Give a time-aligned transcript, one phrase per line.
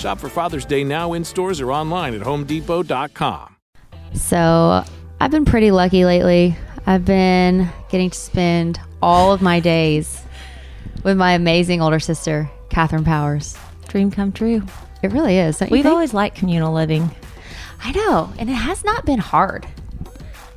[0.00, 3.56] Shop for Father's Day now in stores or online at homedepot.com.
[4.14, 4.82] So
[5.20, 6.56] I've been pretty lucky lately.
[6.86, 10.22] I've been getting to spend all of my days
[11.04, 13.56] with my amazing older sister, Catherine Powers.
[13.88, 14.62] Dream come true.
[15.02, 15.58] It really is.
[15.58, 15.92] don't We've think?
[15.92, 17.10] always liked communal living.
[17.82, 19.66] I know, and it has not been hard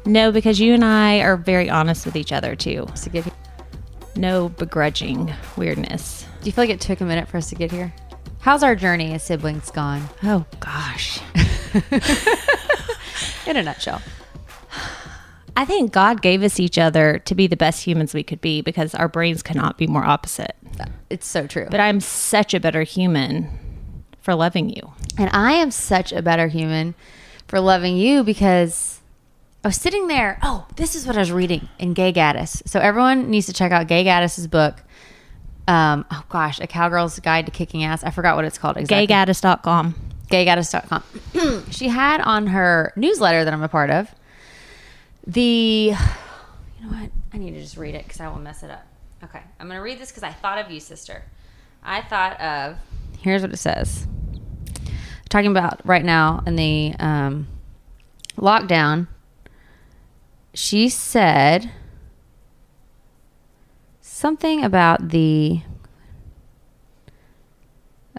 [0.05, 2.87] No, because you and I are very honest with each other too.
[2.95, 3.33] to get here.
[4.15, 6.25] No begrudging weirdness.
[6.41, 7.93] Do you feel like it took a minute for us to get here?
[8.43, 10.09] How's our journey as siblings gone?
[10.21, 11.21] Oh gosh.
[13.47, 14.01] In a nutshell.
[15.55, 18.59] I think God gave us each other to be the best humans we could be
[18.59, 20.57] because our brains cannot be more opposite.
[21.09, 21.67] It's so true.
[21.71, 23.47] But I'm such a better human
[24.19, 24.91] for loving you.
[25.17, 26.95] And I am such a better human
[27.47, 28.99] for loving you because
[29.63, 30.37] I was sitting there.
[30.43, 32.67] Oh, this is what I was reading in Gay Gaddis.
[32.67, 34.83] So everyone needs to check out Gay Gaddis's book.
[35.67, 38.03] Um, oh gosh, A Cowgirl's Guide to Kicking Ass.
[38.03, 39.07] I forgot what it's called exactly.
[39.07, 39.95] Gaygaddis.com.
[40.29, 41.65] gaygaddis.com.
[41.71, 44.13] she had on her newsletter that I'm a part of
[45.25, 45.41] the,
[46.81, 47.09] you know what?
[47.33, 48.85] I need to just read it because I will mess it up.
[49.23, 51.23] Okay, I'm going to read this because I thought of you, sister.
[51.81, 52.77] I thought of,
[53.19, 54.05] here's what it says.
[55.29, 57.47] Talking about right now in the um,
[58.37, 59.07] lockdown,
[60.53, 61.71] she said
[64.23, 65.59] something about the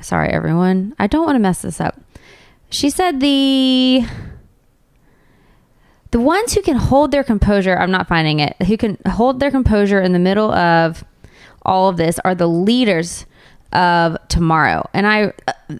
[0.03, 0.95] sorry everyone.
[0.99, 1.99] I don't want to mess this up.
[2.69, 4.05] She said the
[6.11, 9.51] the ones who can hold their composure i'm not finding it who can hold their
[9.51, 11.03] composure in the middle of
[11.63, 13.27] all of this are the leaders
[13.73, 14.89] of tomorrow.
[14.93, 15.33] And i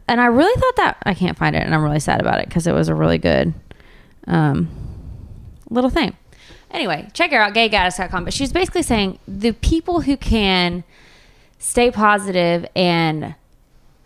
[0.09, 2.49] and i really thought that i can't find it and i'm really sad about it
[2.49, 3.53] because it was a really good
[4.27, 4.69] um
[5.71, 6.17] little thing
[6.75, 10.85] anyway check her out gaygaddis.com but she's basically saying the people who can
[11.59, 13.35] stay positive and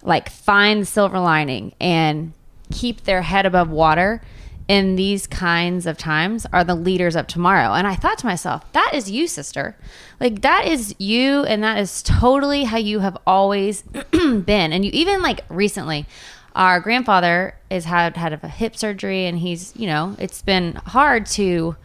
[0.02, 2.32] like find the silver lining and
[2.70, 4.22] keep their head above water
[4.68, 7.72] in these kinds of times are the leaders of tomorrow.
[7.72, 9.74] And I thought to myself, that is you, sister.
[10.20, 14.72] Like that is you and that is totally how you have always been.
[14.72, 16.06] And you even like recently
[16.54, 21.24] our grandfather has had had a hip surgery and he's, you know, it's been hard
[21.26, 21.76] to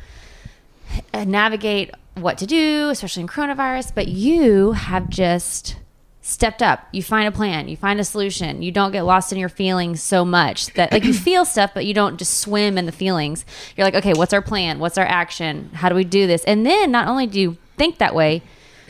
[1.13, 5.77] Uh, navigate what to do, especially in coronavirus, but you have just
[6.21, 6.87] stepped up.
[6.91, 8.61] You find a plan, you find a solution.
[8.61, 11.85] You don't get lost in your feelings so much that like you feel stuff, but
[11.85, 13.45] you don't just swim in the feelings.
[13.75, 14.79] You're like, okay, what's our plan?
[14.79, 15.69] What's our action?
[15.73, 16.43] How do we do this?
[16.45, 18.41] And then not only do you think that way,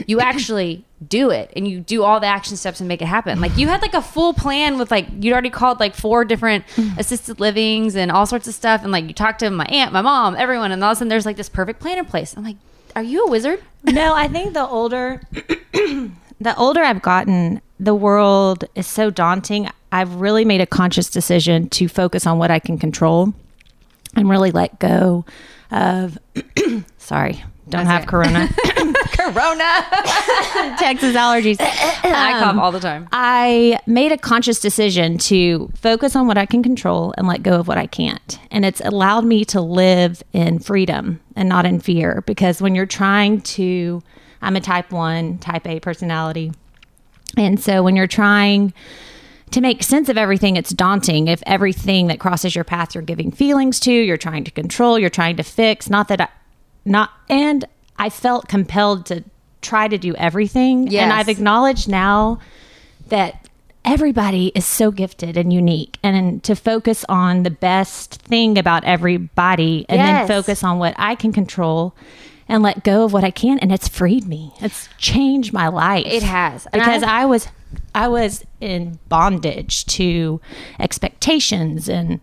[0.06, 3.40] you actually do it and you do all the action steps and make it happen.
[3.41, 6.66] Like you had like a full plan with like you'd already called like four different
[6.75, 6.97] mm.
[6.97, 10.02] assisted livings and all sorts of stuff and like you talked to my aunt, my
[10.02, 12.35] mom, everyone and all of a sudden there's like this perfect plan in place.
[12.35, 12.58] I'm like,
[12.96, 13.61] are you a wizard?
[13.84, 19.70] no, I think the older the older I've gotten, the world is so daunting.
[19.91, 23.34] I've really made a conscious decision to focus on what I can control
[24.16, 25.26] and really let go
[25.72, 26.17] of
[26.97, 28.08] sorry, don't have it.
[28.08, 28.49] corona.
[29.23, 29.64] Corona.
[30.78, 31.58] Texas allergies.
[31.61, 33.08] I cough all the time.
[33.11, 37.59] I made a conscious decision to focus on what I can control and let go
[37.59, 38.40] of what I can't.
[38.52, 42.85] And it's allowed me to live in freedom and not in fear because when you're
[42.85, 44.03] trying to,
[44.41, 46.52] I'm a type 1, type A personality.
[47.37, 48.73] And so when you're trying
[49.52, 51.28] to make sense of everything, it's daunting.
[51.28, 55.09] If everything that crosses your path, you're giving feelings to, you're trying to control, you're
[55.09, 55.90] trying to fix.
[55.90, 56.28] Not that I,
[56.85, 57.66] not, and
[57.97, 59.23] I felt compelled to
[59.61, 60.87] try to do everything.
[60.87, 61.03] Yes.
[61.03, 62.40] And I've acknowledged now
[63.07, 63.47] that
[63.85, 69.85] everybody is so gifted and unique and to focus on the best thing about everybody
[69.90, 70.28] and Yes.
[70.28, 71.93] then focus on what I can control
[72.47, 74.53] and let go of what I can and it's freed me.
[74.61, 76.05] It's changed my life.
[76.07, 76.66] It has.
[76.67, 77.47] And Because I- I was
[77.96, 80.39] I was in bondage to
[80.79, 82.19] expectations and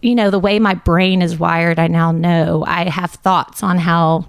[0.00, 2.64] you know the way my brain is wired I now know.
[2.66, 4.26] I have thoughts on how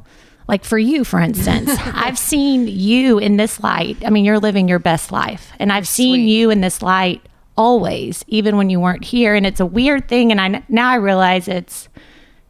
[0.47, 3.97] like for you for instance I've seen you in this light.
[4.05, 5.51] I mean you're living your best life.
[5.59, 6.33] And I've seen Sweet.
[6.33, 7.21] you in this light
[7.57, 9.35] always even when you weren't here.
[9.35, 10.31] And it's a weird thing.
[10.31, 11.89] And I now I realize it's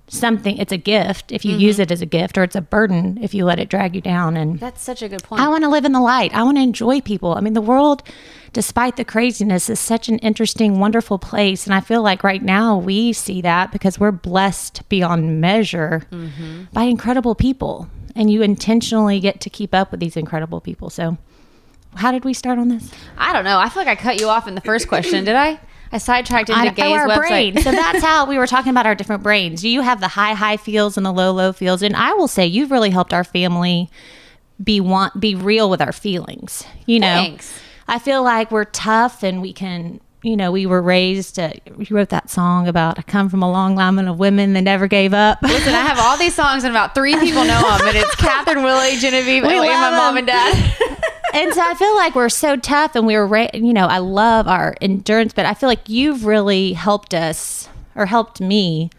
[0.10, 1.84] something it's a gift if you use mm-hmm.
[1.84, 4.36] it as a gift or it's a burden if you let it drag you down
[4.36, 5.42] and That's such a good point.
[5.42, 6.34] I want to live in the light.
[6.34, 7.36] I want to enjoy people.
[7.36, 8.04] I mean, the world,
[8.54, 11.66] despite the craziness, is such an interesting, wonderful place.
[11.66, 16.64] And I feel like right now we see that because we're blessed beyond measure mm-hmm.
[16.74, 17.88] by incredible people.
[18.16, 20.90] And you intentionally get to keep up with these incredible people.
[20.90, 21.18] So,
[21.96, 22.92] how did we start on this?
[23.18, 23.60] I don't know.
[23.60, 25.24] I feel like I cut you off in the first question.
[25.24, 25.60] Did I?
[25.92, 27.18] I sidetracked into Gay's our website.
[27.54, 27.58] brain.
[27.64, 29.64] So that's how we were talking about our different brains.
[29.64, 32.46] You have the high high feels and the low low feels, and I will say
[32.46, 33.90] you've really helped our family
[34.64, 36.64] be want be real with our feelings.
[36.86, 37.60] You know, Thanks.
[37.88, 40.00] I feel like we're tough and we can.
[40.22, 41.36] You know, we were raised.
[41.36, 44.64] To, you wrote that song about I come from a long line of women that
[44.64, 45.40] never gave up.
[45.44, 48.62] Listen, I have all these songs and about three people know them, and it's Catherine,
[48.62, 50.76] Willie, Genevieve, and my mom and dad.
[51.34, 54.00] And so I feel like we're so tough and we were, ra- you know, I
[54.00, 58.90] love our endurance, but I feel like you've really helped us or helped me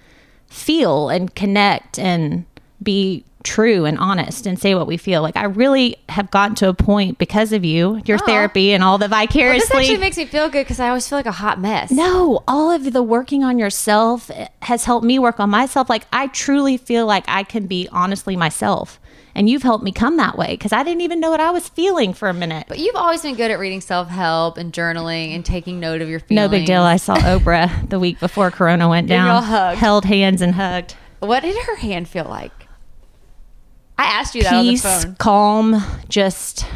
[0.49, 2.45] feel and connect and
[2.83, 5.23] be true and honest and say what we feel.
[5.23, 8.27] Like I really have gotten to a point because of you, your Aw.
[8.27, 9.61] therapy and all the vicariously.
[9.61, 9.95] this vicariously.
[9.95, 11.91] actually makes me feel good because I always feel like a hot mess.
[11.91, 14.31] no, all of the working on yourself
[14.63, 15.89] has helped me work on myself.
[15.89, 19.00] Like I truly feel like I can be honestly myself.
[19.35, 21.69] And you've helped me come that way because I didn't even know what I was
[21.69, 22.67] feeling for a minute.
[22.69, 26.09] But you've always been good at reading self help and journaling and taking note of
[26.09, 26.51] your feelings.
[26.51, 26.83] No big deal.
[26.83, 29.43] I saw Oprah the week before Corona went down.
[29.77, 30.97] Held hands and hugged.
[31.21, 32.53] What did her hand feel like?
[33.99, 35.17] I asked you that Peace, on the phone.
[35.17, 36.67] calm, just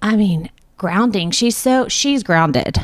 [0.00, 1.30] I mean, grounding.
[1.32, 2.78] She's so she's grounded.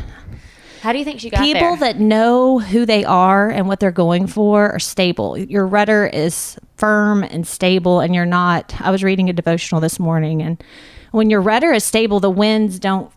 [0.86, 1.46] How do you think she got there?
[1.46, 1.94] People there?
[1.94, 5.36] that know who they are and what they're going for are stable.
[5.36, 9.98] Your rudder is firm and stable and you're not I was reading a devotional this
[9.98, 10.62] morning and
[11.10, 13.10] when your rudder is stable, the winds don't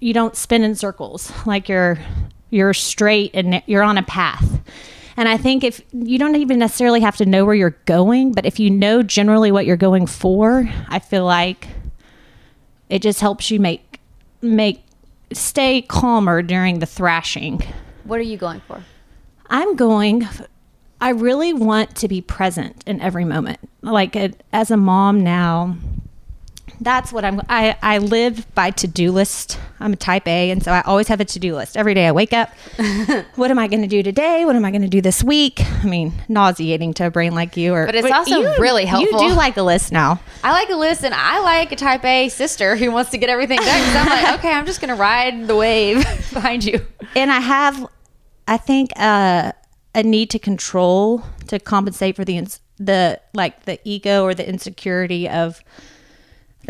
[0.00, 1.98] you don't spin in circles like you're
[2.50, 4.60] you're straight and you're on a path
[5.16, 8.46] and i think if you don't even necessarily have to know where you're going but
[8.46, 11.68] if you know generally what you're going for i feel like
[12.88, 14.00] it just helps you make
[14.40, 14.82] make
[15.32, 17.62] stay calmer during the thrashing
[18.04, 18.82] what are you going for?
[19.48, 20.26] i'm going
[21.00, 25.76] i really want to be present in every moment like uh, as a mom now
[26.80, 27.40] that's what I'm.
[27.48, 29.58] I I live by to do list.
[29.78, 32.06] I'm a type A, and so I always have a to do list every day.
[32.06, 32.50] I wake up.
[33.36, 34.44] what am I going to do today?
[34.44, 35.60] What am I going to do this week?
[35.62, 37.74] I mean, nauseating to a brain like you.
[37.74, 39.22] Or But it's also really helpful.
[39.22, 40.20] You do like a list now.
[40.42, 43.28] I like a list, and I like a type A sister who wants to get
[43.28, 43.66] everything done.
[43.80, 45.98] Because I'm like, okay, I'm just going to ride the wave
[46.32, 46.86] behind you.
[47.14, 47.86] and I have,
[48.48, 49.52] I think, uh,
[49.94, 54.48] a need to control to compensate for the ins- the like the ego or the
[54.48, 55.62] insecurity of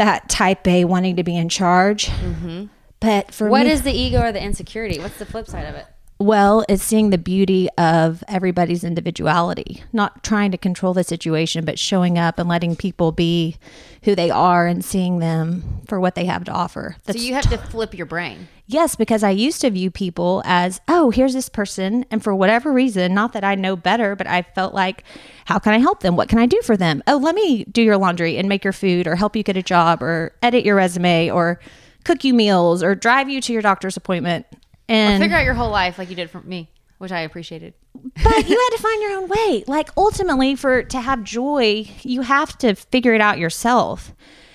[0.00, 2.06] that type A wanting to be in charge.
[2.06, 2.66] Mm-hmm.
[3.00, 4.98] But for What me, is the ego or the insecurity?
[4.98, 5.84] What's the flip side of it?
[6.18, 11.78] Well, it's seeing the beauty of everybody's individuality, not trying to control the situation, but
[11.78, 13.56] showing up and letting people be
[14.04, 16.96] who they are and seeing them for what they have to offer.
[17.06, 18.48] So you have to flip your brain.
[18.72, 22.04] Yes, because I used to view people as, oh, here's this person.
[22.08, 25.02] And for whatever reason, not that I know better, but I felt like,
[25.46, 26.14] how can I help them?
[26.14, 27.02] What can I do for them?
[27.08, 29.62] Oh, let me do your laundry and make your food or help you get a
[29.62, 31.58] job or edit your resume or
[32.04, 34.46] cook you meals or drive you to your doctor's appointment.
[34.88, 37.74] And Figure out your whole life like you did for me, which I appreciated.
[37.94, 39.64] but you had to find your own way.
[39.66, 44.14] Like ultimately for to have joy, you have to figure it out yourself.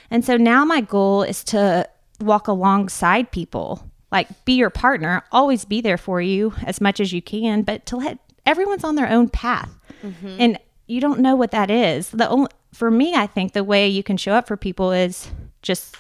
[0.10, 1.90] And so now my goal is to
[2.22, 3.92] walk alongside people.
[4.16, 7.86] Like be your partner, always be there for you as much as you can, but
[7.88, 9.70] to let everyone's on their own path.
[10.02, 10.38] Mm-hmm.
[10.40, 12.12] And you don't know what that is.
[12.12, 15.30] The only for me, I think the way you can show up for people is
[15.62, 15.98] just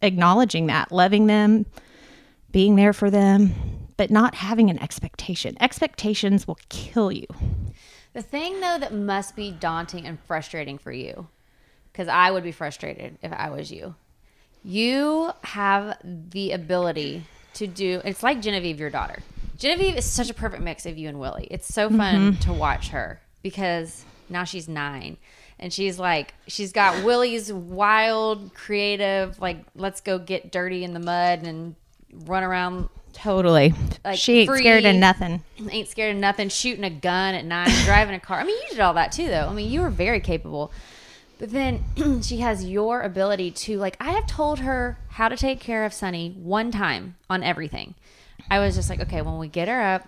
[0.00, 1.66] acknowledging that, loving them,
[2.50, 3.54] being there for them,
[3.96, 5.56] but not having an expectation.
[5.60, 7.28] Expectations will kill you.
[8.12, 11.28] The thing though that must be daunting and frustrating for you,
[11.92, 13.94] because I would be frustrated if I was you.
[14.64, 17.22] You have the ability
[17.54, 18.00] to do.
[18.04, 19.22] It's like Genevieve, your daughter.
[19.56, 21.48] Genevieve is such a perfect mix of you and Willie.
[21.50, 21.98] It's so mm-hmm.
[21.98, 25.18] fun to watch her because now she's nine.
[25.58, 30.98] And she's like, she's got Willie's wild, creative, like, let's go get dirty in the
[30.98, 31.76] mud and
[32.26, 33.74] run around Totally.
[34.04, 35.42] Like, she ain't scared of nothing.
[35.70, 38.40] ain't scared of nothing, shooting a gun at nine, driving a car.
[38.40, 39.48] I mean, you did all that too, though.
[39.48, 40.72] I mean, you were very capable.
[41.42, 41.82] But then
[42.22, 45.92] she has your ability to, like, I have told her how to take care of
[45.92, 47.96] Sunny one time on everything.
[48.48, 50.06] I was just like, okay, when we get her up,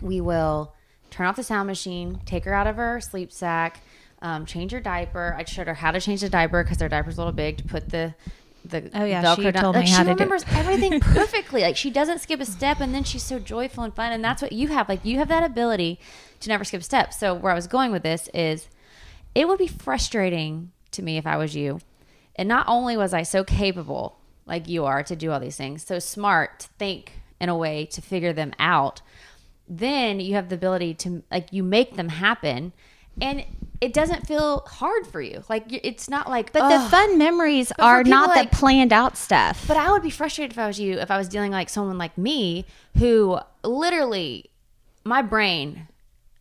[0.00, 0.72] we will
[1.10, 3.80] turn off the sound machine, take her out of her sleep sack,
[4.22, 5.34] um, change her diaper.
[5.36, 7.64] I showed her how to change the diaper because her diaper's a little big to
[7.64, 8.14] put the
[8.64, 9.62] the Oh, yeah, Velcro she down.
[9.62, 11.62] told me like, how she to do- remembers everything perfectly.
[11.62, 14.12] like she doesn't skip a step, and then she's so joyful and fun.
[14.12, 14.88] And that's what you have.
[14.88, 15.98] Like you have that ability
[16.38, 17.12] to never skip a step.
[17.12, 18.68] So where I was going with this is,
[19.34, 21.80] it would be frustrating to me if I was you.
[22.36, 25.84] And not only was I so capable, like you are, to do all these things,
[25.84, 29.00] so smart to think in a way to figure them out,
[29.68, 32.72] then you have the ability to, like, you make them happen.
[33.20, 33.44] And
[33.80, 35.44] it doesn't feel hard for you.
[35.48, 39.16] Like, it's not like, But the fun memories for are not like- the planned out
[39.16, 39.64] stuff.
[39.66, 41.98] But I would be frustrated if I was you, if I was dealing like someone
[41.98, 42.66] like me
[42.98, 44.50] who literally,
[45.04, 45.88] my brain,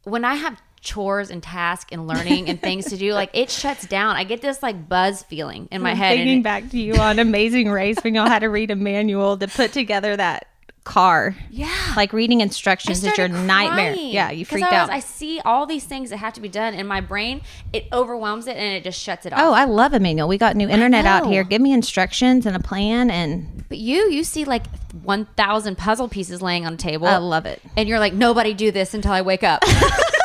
[0.04, 3.88] when I have chores and tasks and learning and things to do, like it shuts
[3.88, 4.16] down.
[4.16, 6.18] I get this like buzz feeling in my head.
[6.18, 9.38] and Thinking back to you on Amazing Race when y'all had to read a manual
[9.38, 10.48] to put together that
[10.84, 11.36] car.
[11.50, 11.94] Yeah.
[11.96, 13.94] Like reading instructions is your started nightmare.
[13.96, 14.94] Yeah, you freaked I was- out.
[14.94, 17.42] I see all these things that have to be done in my brain.
[17.72, 19.42] It overwhelms it and it just shuts it oh, off.
[19.42, 20.28] Oh, I love a manual.
[20.28, 21.44] We got new internet out here.
[21.44, 24.66] Give me instructions and a plan, and But you, you see like
[25.04, 27.08] 1,000 puzzle pieces laying on the table.
[27.08, 27.62] I love it.
[27.78, 29.64] And you're like, nobody do this until I wake up.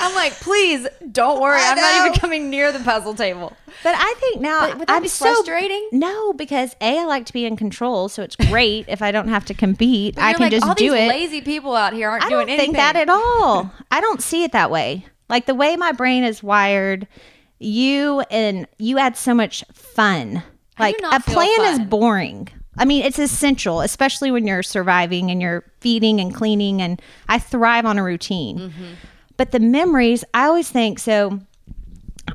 [0.00, 1.60] I'm like, please don't worry.
[1.60, 3.56] I'm not even coming near the puzzle table.
[3.82, 5.88] But I think now But would that I'm be so frustrating?
[5.92, 9.28] No, because a I like to be in control, so it's great if I don't
[9.28, 10.18] have to compete.
[10.18, 11.08] I can like, just all do these it.
[11.08, 13.70] lazy people out here aren't I doing don't think that at all.
[13.90, 15.06] I don't see it that way.
[15.28, 17.06] Like the way my brain is wired,
[17.58, 20.42] you and you add so much fun.
[20.78, 22.48] Like a not feel plan is boring.
[22.78, 26.80] I mean, it's essential, especially when you're surviving and you're feeding and cleaning.
[26.80, 28.58] And I thrive on a routine.
[28.58, 28.84] Mm-hmm.
[29.40, 31.40] But the memories, I always think so.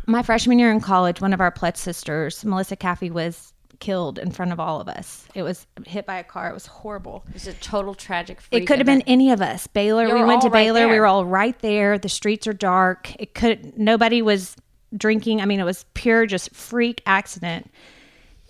[0.07, 4.31] My freshman year in college, one of our pledge sisters, Melissa Caffey, was killed in
[4.31, 5.27] front of all of us.
[5.35, 6.49] It was hit by a car.
[6.49, 7.23] It was horrible.
[7.27, 8.39] It was a total tragic.
[8.49, 9.67] It could have been any of us.
[9.67, 10.87] Baylor, You we went to right Baylor.
[10.87, 11.99] We were all right there.
[11.99, 13.13] The streets are dark.
[13.21, 14.55] It could nobody was
[14.97, 15.41] drinking.
[15.41, 17.69] I mean, it was pure just freak accident.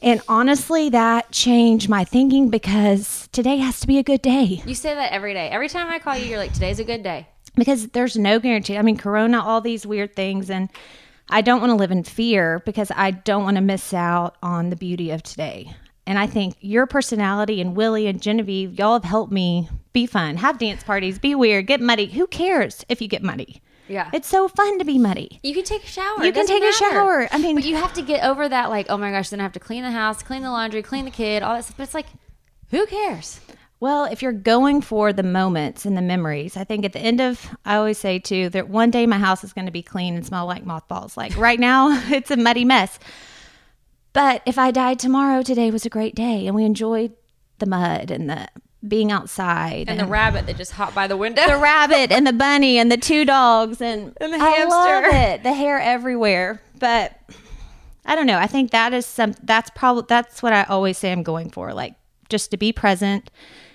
[0.02, 4.62] And honestly, that changed my thinking because today has to be a good day.
[4.66, 5.50] You say that every day.
[5.50, 8.78] Every time I call you, you're like, "Today's a good day." Because there's no guarantee.
[8.78, 10.70] I mean, Corona, all these weird things, and
[11.30, 14.70] I don't want to live in fear because I don't want to miss out on
[14.70, 15.74] the beauty of today.
[16.08, 20.38] And I think your personality and Willie and Genevieve, y'all have helped me be fun,
[20.38, 22.06] have dance parties, be weird, get muddy.
[22.08, 23.62] Who cares if you get muddy?
[23.88, 24.10] Yeah.
[24.14, 25.40] It's so fun to be muddy.
[25.44, 26.18] You can take a shower.
[26.20, 27.28] You It can take a shower.
[27.32, 28.70] I mean- but you have to get over that.
[28.70, 31.06] Like, oh my gosh, then I have to clean the house, clean the laundry, clean
[31.06, 31.78] the kid, all that stuff.
[31.78, 32.08] But it's like,
[32.70, 33.40] who cares?
[33.86, 37.22] Well, if you're going for the moments and the memories, I think at the end
[37.22, 40.16] of, I always say too, that one day my house is going to be clean
[40.16, 41.16] and smell like mothballs.
[41.16, 42.98] Like right now, it's a muddy mess.
[44.12, 47.14] But if I died tomorrow, today was a great day and we enjoyed
[47.60, 48.48] the mud and the
[48.88, 51.46] being outside And the rabbit that just hopped by the window.
[51.46, 55.16] the rabbit and the bunny and the two dogs and, And the I love hamster.
[55.16, 55.44] it.
[55.44, 56.60] The hair everywhere.
[56.80, 57.16] But
[58.04, 58.40] I don't know.
[58.40, 61.72] I think that is some that's probably that's what I always say I'm going for.
[61.72, 61.94] Like
[62.30, 63.30] just to be present.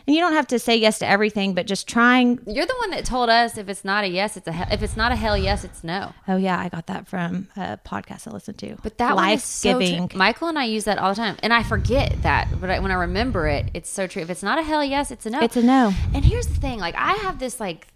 [0.07, 2.41] And you don't have to say yes to everything, but just trying.
[2.47, 4.67] You're the one that told us if it's not a yes, it's a hell.
[4.71, 6.13] If it's not a hell yes, it's no.
[6.29, 8.77] Oh yeah, I got that from a podcast I listened to.
[8.83, 10.11] But that life so giving.
[10.15, 12.49] Michael and I use that all the time, and I forget that.
[12.61, 14.23] But I, when I remember it, it's so true.
[14.23, 15.41] If it's not a hell yes, it's a no.
[15.41, 15.93] It's a no.
[16.15, 17.87] And here's the thing: like I have this like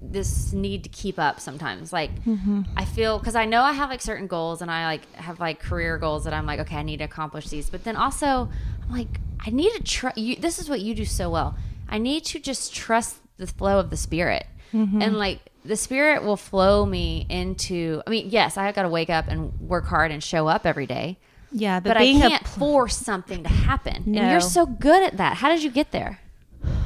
[0.00, 1.92] this need to keep up sometimes.
[1.92, 2.62] Like Mm-hmm.
[2.76, 5.60] I feel because I know I have like certain goals, and I like have like
[5.60, 7.70] career goals that I'm like, okay, I need to accomplish these.
[7.70, 8.48] But then also,
[8.82, 10.16] I'm like, I need to trust.
[10.18, 11.56] You, this is what you do so well.
[11.88, 15.02] I need to just trust the flow of the spirit, Mm-hmm.
[15.02, 18.02] and like the spirit will flow me into.
[18.06, 20.86] I mean, yes, I got to wake up and work hard and show up every
[20.86, 21.18] day.
[21.50, 23.96] yeah, but, But I can't force something to happen.
[23.96, 24.30] And No.
[24.30, 25.36] you're so good at that.
[25.36, 26.20] How did you get there?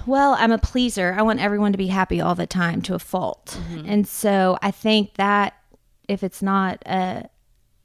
[0.07, 1.15] Well, I'm a pleaser.
[1.17, 3.57] I want everyone to be happy all the time to a fault.
[3.87, 5.55] And so I think that
[6.09, 7.29] if it's not a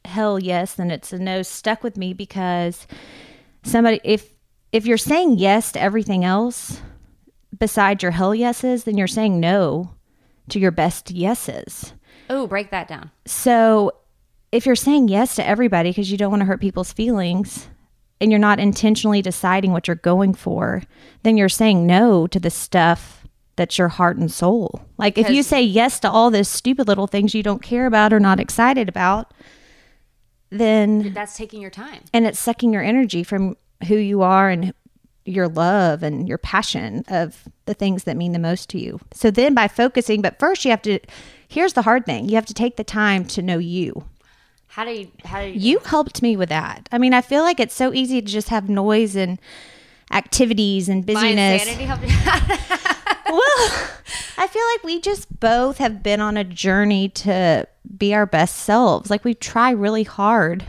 [0.05, 2.87] hell yes, then it's a no stuck with me because
[3.63, 4.31] somebody if
[4.71, 6.81] if you're saying yes to everything else
[7.57, 9.93] besides your hell yeses, then you're saying no
[10.49, 11.93] to your best yeses.
[12.29, 13.11] Oh, break that down.
[13.25, 13.91] So
[14.51, 17.67] if you're saying yes to everybody because you don't want to hurt people's feelings,
[18.19, 20.83] and you're not intentionally deciding what you're going for,
[21.23, 24.81] then you're saying no to the stuff that's your heart and soul.
[24.99, 28.13] Like if you say yes to all those stupid little things you don't care about
[28.13, 29.33] or not excited about,
[30.51, 32.03] then That's taking your time.
[32.13, 33.57] and it's sucking your energy from
[33.87, 34.73] who you are and
[35.25, 38.99] your love and your passion of the things that mean the most to you.
[39.13, 40.99] So then by focusing, but first you have to
[41.47, 42.29] here's the hard thing.
[42.29, 44.05] You have to take the time to know you.
[44.67, 45.11] How do you?
[45.25, 45.53] How do you?
[45.53, 46.87] You helped me with that.
[46.91, 49.37] I mean, I feel like it's so easy to just have noise and
[50.11, 51.61] activities and my busyness.
[51.61, 52.09] insanity helped you?
[53.31, 53.89] well,
[54.37, 58.57] I feel like we just both have been on a journey to be our best
[58.57, 59.09] selves.
[59.09, 60.65] Like we try really hard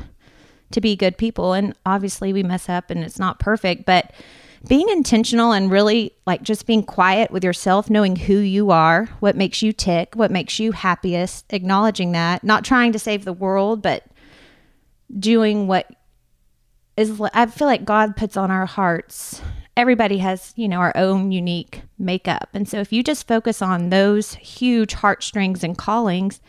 [0.72, 4.12] to be good people and obviously we mess up and it's not perfect, but
[4.68, 9.36] being intentional and really like just being quiet with yourself, knowing who you are, what
[9.36, 13.82] makes you tick, what makes you happiest, acknowledging that, not trying to save the world,
[13.82, 14.04] but
[15.18, 15.90] doing what
[16.96, 19.40] is I feel like God puts on our hearts.
[19.76, 22.50] Everybody has, you know, our own unique makeup.
[22.52, 26.40] And so if you just focus on those huge heartstrings and callings,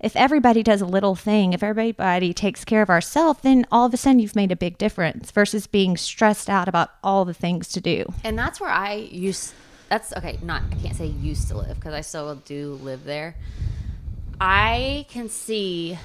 [0.00, 3.94] if everybody does a little thing, if everybody takes care of ourselves, then all of
[3.94, 7.68] a sudden you've made a big difference versus being stressed out about all the things
[7.68, 8.06] to do.
[8.24, 9.52] and that's where I used.
[9.88, 10.38] That's okay.
[10.42, 13.34] Not I can't say used to live because I still do live there.
[14.40, 15.98] I can see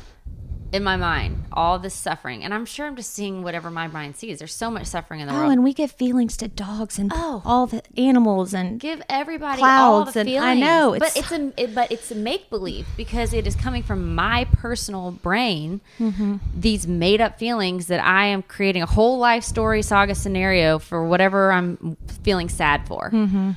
[0.76, 4.16] in my mind all this suffering, and I'm sure I'm just seeing whatever my mind
[4.18, 4.40] sees.
[4.40, 5.48] There's so much suffering in the Oh, world.
[5.50, 7.42] Oh, and we give feelings to dogs and Oh.
[7.46, 10.46] all the animals and give everybody all Clouds the and- feelings.
[10.46, 13.48] I know, it's, but it's- it's a it, but it's a make believe because it
[13.48, 15.80] is coming from my personal brain.
[16.00, 16.36] Mm-hmm.
[16.60, 21.08] These made up feelings that I am creating a whole life story saga scenario for
[21.08, 23.10] whatever I'm feeling sad for.
[23.12, 23.52] Mm-hmm.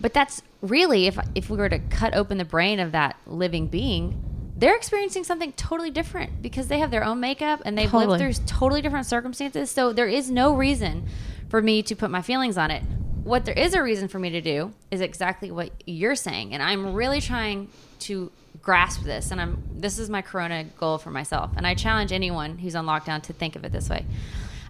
[0.00, 3.66] But that's really if if we were to cut open the brain of that living
[3.66, 4.22] being.
[4.56, 8.18] They're experiencing something totally different because they have their own makeup and they've Totally.
[8.18, 9.70] lived through totally different circumstances.
[9.70, 11.08] So there is no reason
[11.48, 12.82] for me to put my feelings on it.
[13.24, 16.62] What there is a reason for me to do is exactly what you're saying, and
[16.62, 17.68] I'm really trying
[18.00, 18.30] to
[18.60, 19.30] grasp this.
[19.30, 22.84] And I'm this is my Corona goal for myself, and I challenge anyone who's on
[22.84, 24.04] lockdown to think of it this way.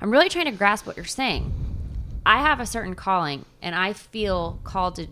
[0.01, 1.53] I'm really trying to grasp what you're saying.
[2.25, 5.09] I have a certain calling, and I feel called to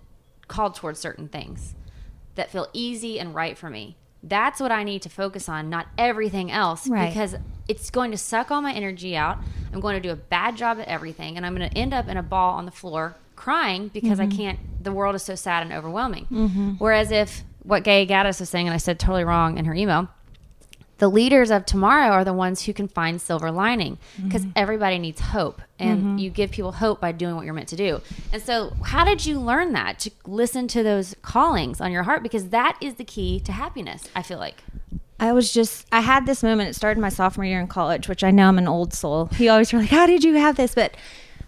[0.46, 1.74] called towards certain things
[2.36, 3.96] that feel easy and right for me.
[4.22, 7.08] That's what I need to focus on, not everything else, Right.
[7.08, 7.36] because
[7.68, 9.38] it's going to suck all my energy out.
[9.72, 12.08] I'm going to do a bad job at everything, and I'm going to end up
[12.08, 14.36] in a ball on the floor crying because I mm-hmm.
[14.36, 14.58] can't.
[14.84, 16.26] The world is so sad and overwhelming.
[16.26, 16.70] Mm-hmm.
[16.78, 20.08] Whereas if what Gay Gaddis was saying, and I said totally wrong in her email,
[21.02, 24.52] the leaders of tomorrow are the ones who can find silver lining because mm-hmm.
[24.54, 26.18] everybody needs hope and mm-hmm.
[26.18, 28.00] you give people hope by doing what you're meant to do
[28.32, 32.22] and so how did you learn that to listen to those callings on your heart
[32.22, 34.62] because that is the key to happiness i feel like
[35.18, 36.70] I was just, I had this moment.
[36.70, 39.26] It started my sophomore year in college, which I know I'm an old soul.
[39.26, 40.74] He always were like, How did you have this?
[40.74, 40.96] But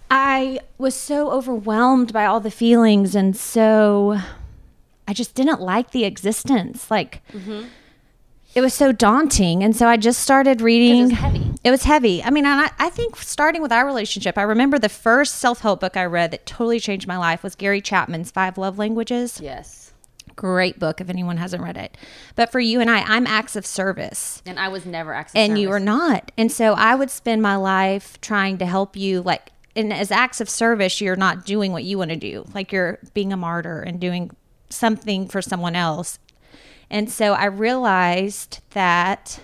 [0.09, 3.17] I was so overwhelmed by all the feelings.
[3.17, 4.21] And so
[5.09, 6.89] I just didn't like the existence.
[6.89, 7.65] Like, mm-hmm.
[8.55, 9.63] It was so daunting.
[9.65, 11.03] And so I just started reading.
[11.05, 11.51] was heavy.
[11.65, 12.23] It was heavy.
[12.23, 15.61] I mean, and I, I think starting with our relationship, I remember the first self
[15.61, 19.41] help book I read that totally changed my life was Gary Chapman's Five Love Languages
[19.43, 19.85] yes
[20.37, 21.97] great book if anyone hasn't read it.
[22.35, 24.43] But for you and I, I'm acts of service.
[24.45, 25.83] and i was never access And you service.
[25.83, 26.33] are not.
[26.37, 30.41] And so I would spend my life trying to help you like and as acts
[30.41, 32.45] of service, you're not doing what you want to do.
[32.55, 34.31] Like you're being a martyr and doing
[34.71, 36.19] something for someone else.
[36.95, 39.41] And so I realized that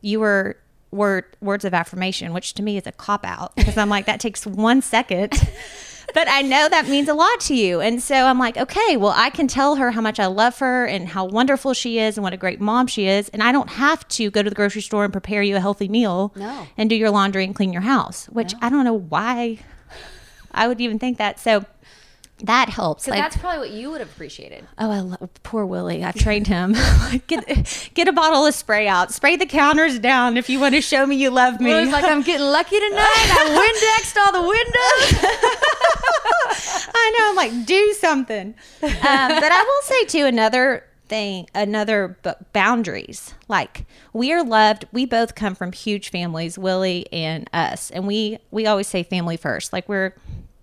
[0.00, 0.56] you were
[0.90, 4.20] word words of affirmation, which to me is a cop out because I'm like that
[4.20, 5.32] takes one second.
[6.14, 7.82] but I know that means a lot to you.
[7.82, 10.86] And so I'm like, okay, well, I can tell her how much I love her
[10.86, 13.28] and how wonderful she is and what a great mom she is.
[13.30, 15.88] And I don't have to go to the grocery store and prepare you a healthy
[15.88, 16.66] meal No.
[16.78, 19.58] and do your laundry and clean your house, which I don't know why
[20.52, 21.38] I would even think that.
[21.38, 21.66] So
[22.44, 23.08] that helps.
[23.08, 26.04] Like, that's probably what you would have appreciated Oh, I love poor Willie.
[26.04, 26.74] I've trained him.
[27.26, 29.12] get get a bottle of spray out.
[29.12, 31.70] Spray the counters down if you want to show me you love me.
[31.70, 35.32] Willie's like i'm getting lucky tonight i windexed all the windows
[36.98, 37.30] I know.
[37.30, 38.54] I'm like, do something.
[38.82, 39.02] Um, but
[39.52, 43.34] I will say too another thing, another b- boundaries.
[43.48, 44.86] Like we are loved.
[44.92, 49.36] We both come from huge families, Willie and us, and we we always say family
[49.36, 49.72] first.
[49.72, 50.14] Like we're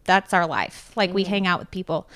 [0.06, 0.92] that's our life.
[0.96, 1.30] Like we mm-hmm.
[1.32, 2.08] hang out with people.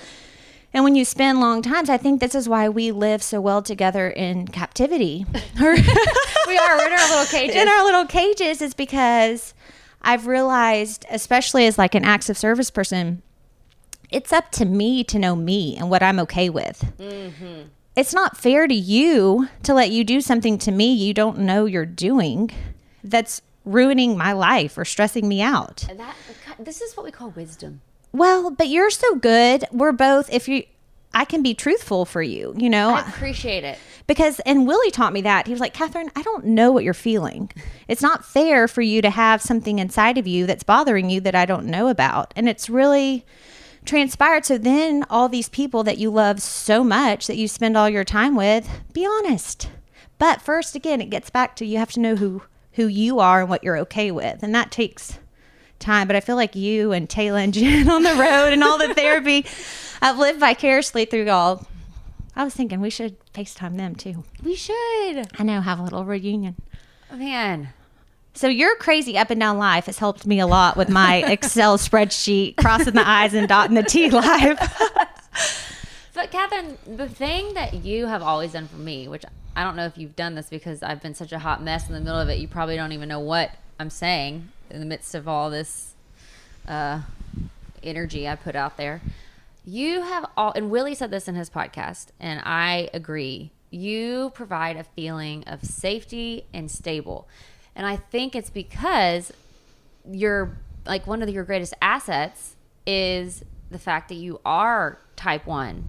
[0.72, 3.62] And when you spend long times, I think this is why we live so well
[3.62, 5.24] together in captivity.
[5.60, 9.54] we are we're in our little cages in our little cages is because
[10.02, 13.22] I've realized, especially as like an acts of service person,
[14.10, 16.92] it's up to me to know me and what I'm okay with.
[16.98, 17.68] Mm-hmm.
[17.96, 21.64] It's not fair to you to let you do something to me you don't know
[21.64, 22.50] you're doing.
[23.02, 25.86] That's ruining my life or stressing me out.
[25.96, 26.16] That
[26.58, 27.80] this is what we call wisdom.
[28.12, 29.64] Well, but you're so good.
[29.70, 30.64] We're both if you
[31.14, 32.90] I can be truthful for you, you know.
[32.90, 33.78] I appreciate it.
[34.06, 35.46] because and Willie taught me that.
[35.46, 37.50] He was like, "Catherine, I don't know what you're feeling.
[37.86, 41.34] It's not fair for you to have something inside of you that's bothering you that
[41.34, 43.24] I don't know about." And it's really
[43.84, 44.44] transpired.
[44.44, 48.04] So then all these people that you love so much that you spend all your
[48.04, 49.70] time with, be honest.
[50.18, 52.42] But first again, it gets back to you have to know who
[52.72, 54.42] who you are and what you're okay with.
[54.42, 55.18] And that takes
[55.78, 56.06] time.
[56.06, 58.94] But I feel like you and Taylor and Jen on the road and all the
[58.94, 59.46] therapy,
[60.00, 61.66] I've lived vicariously through y'all.
[62.36, 64.24] I was thinking we should FaceTime them too.
[64.44, 64.76] We should.
[65.38, 66.56] I know, have a little reunion.
[67.12, 67.70] Man.
[68.34, 71.76] So your crazy up and down life has helped me a lot with my Excel
[71.78, 74.58] spreadsheet, crossing the I's and dotting the T life.
[76.14, 79.24] But Catherine, the thing that you have always done for me, which
[79.56, 81.94] I don't know if you've done this because I've been such a hot mess in
[81.94, 85.14] the middle of it, you probably don't even know what I'm saying in the midst
[85.14, 85.94] of all this
[86.66, 87.02] uh,
[87.82, 89.00] energy I put out there.
[89.64, 93.50] You have all, and Willie said this in his podcast, and I agree.
[93.70, 97.28] You provide a feeling of safety and stable.
[97.76, 99.32] And I think it's because
[100.10, 105.86] your like one of your greatest assets is the fact that you are type 1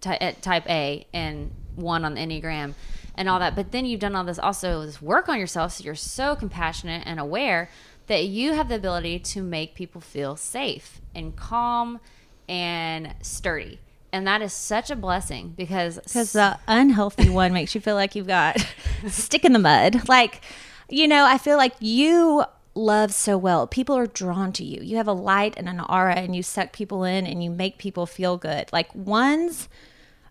[0.00, 2.74] ty- uh, type A and one on the Enneagram
[3.14, 3.56] and all that.
[3.56, 7.02] But then you've done all this also this work on yourself, so you're so compassionate
[7.06, 7.70] and aware
[8.10, 12.00] that you have the ability to make people feel safe and calm
[12.48, 13.78] and sturdy.
[14.12, 18.16] And that is such a blessing because Because the unhealthy one makes you feel like
[18.16, 18.66] you've got
[19.06, 20.08] stick in the mud.
[20.08, 20.40] Like,
[20.88, 22.42] you know, I feel like you
[22.74, 23.68] love so well.
[23.68, 24.82] People are drawn to you.
[24.82, 27.78] You have a light and an aura, and you suck people in and you make
[27.78, 28.72] people feel good.
[28.72, 29.68] Like, ones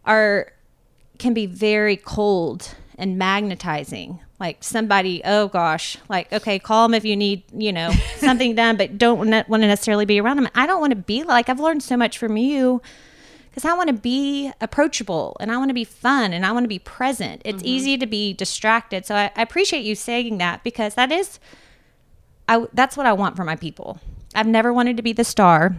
[0.03, 0.51] are
[1.17, 4.19] can be very cold and magnetizing.
[4.39, 8.77] Like somebody, oh gosh, like okay, call them if you need, you know, something done,
[8.77, 10.47] but don't want to necessarily be around them.
[10.55, 12.81] I don't want to be like I've learned so much from you
[13.49, 16.63] because I want to be approachable and I want to be fun and I want
[16.63, 17.41] to be present.
[17.43, 17.67] It's mm-hmm.
[17.67, 21.39] easy to be distracted, so I, I appreciate you saying that because that is,
[22.47, 23.99] I that's what I want for my people.
[24.35, 25.75] I've never wanted to be the star.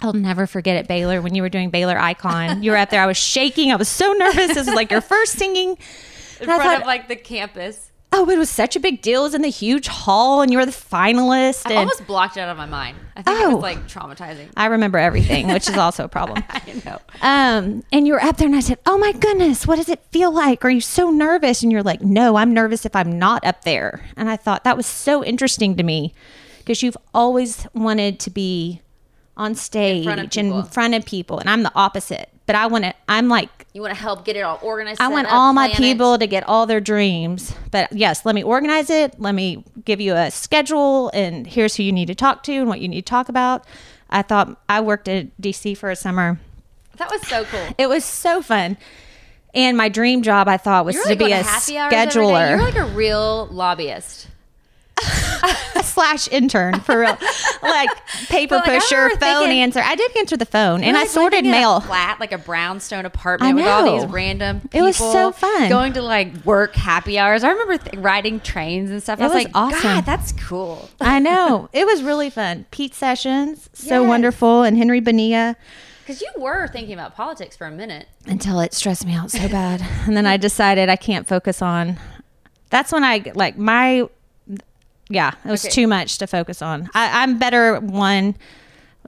[0.00, 2.62] I'll never forget it, Baylor, when you were doing Baylor Icon.
[2.62, 3.02] You were up there.
[3.02, 3.72] I was shaking.
[3.72, 4.48] I was so nervous.
[4.48, 5.78] This was like your first singing.
[6.44, 7.90] In front thought, of like the campus.
[8.12, 9.22] oh, it was such a big deal.
[9.22, 11.66] It was in the huge hall, and you were the finalist.
[11.66, 12.96] I and almost blocked it out of my mind.
[13.16, 13.54] I think it Oh.
[13.56, 14.48] was like traumatizing.
[14.56, 16.42] I remember everything, which is also a problem.
[16.50, 16.98] I know.
[17.22, 20.00] Um, and you were up there, and I said, "Oh my goodness, what does it
[20.12, 20.64] feel like?
[20.64, 24.04] Are you so nervous?" And you're like, "No, I'm nervous if I'm not up there."
[24.16, 26.14] And I thought that was so interesting to me
[26.58, 28.80] because you've always wanted to be
[29.36, 32.30] on stage front in front of people, and I'm the opposite.
[32.46, 32.94] But I want to.
[33.08, 35.00] I'm like You want to help get it all organized.
[35.00, 35.92] I want up, all my plan it.
[35.92, 37.54] people to get all their dreams.
[37.70, 39.18] But yes, let me organize it.
[39.18, 42.68] Let me give you a schedule and here's who you need to talk to and
[42.68, 43.64] what you need to talk about.
[44.10, 46.38] I thought I worked at DC for a summer.
[46.98, 47.74] That was so cool.
[47.78, 48.76] It was so fun.
[49.54, 51.92] And my dream job I thought was You're to like be a to happy hours
[51.92, 52.20] every day.
[52.20, 54.28] scheduler You're like a real lobbyist.
[55.82, 57.16] slash intern for real.
[57.62, 57.88] like
[58.28, 59.80] paper like, pusher, ah, phone thinking- answer.
[59.82, 61.80] I did answer the phone and I sorted mail.
[61.80, 64.68] flat, like a brownstone apartment with all these random.
[64.72, 65.68] It was so fun.
[65.68, 67.44] Going to like work happy hours.
[67.44, 69.20] I remember th- riding trains and stuff.
[69.20, 69.82] I was, was like, awesome.
[69.82, 70.88] God, that's cool.
[71.00, 71.68] I know.
[71.72, 72.66] It was really fun.
[72.70, 74.08] Pete Sessions, so Yes.
[74.08, 75.56] wonderful, and Henry Bonilla.
[76.00, 78.08] Because you were thinking about politics for a minute.
[78.26, 79.80] until it stressed me out so bad.
[80.06, 81.98] And then I decided I can't focus on.
[82.70, 84.08] That's when I like my.
[85.08, 85.72] Yeah, it was Okay.
[85.72, 86.88] too much to focus on.
[86.94, 88.36] I, I'm better one.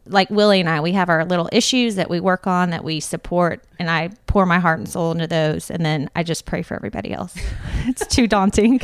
[0.09, 3.01] Like Willie and I, we have our little issues that we work on that we
[3.01, 6.63] support, and I pour my heart and soul into those, and then I just pray
[6.63, 7.35] for everybody else.
[7.87, 8.81] it's too daunting.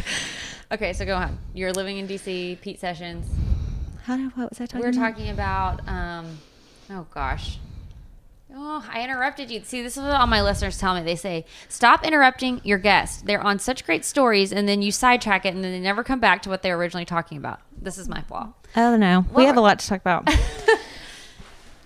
[0.73, 1.39] Okay, so go on.
[1.55, 2.61] You're living in DC.
[2.61, 3.29] Pete Sessions.
[4.05, 4.81] How do, what was I talking?
[4.81, 5.01] We're about?
[5.01, 5.89] talking about.
[5.89, 6.39] um
[6.91, 7.59] Oh gosh.
[8.55, 9.63] Oh, I interrupted you.
[9.65, 11.03] See, this is what all my listeners tell me.
[11.03, 13.25] They say, "Stop interrupting your guest.
[13.27, 16.21] They're on such great stories, and then you sidetrack it, and then they never come
[16.21, 18.49] back to what they were originally talking about." This is my flaw.
[18.77, 20.29] Oh no, we have a lot to talk about.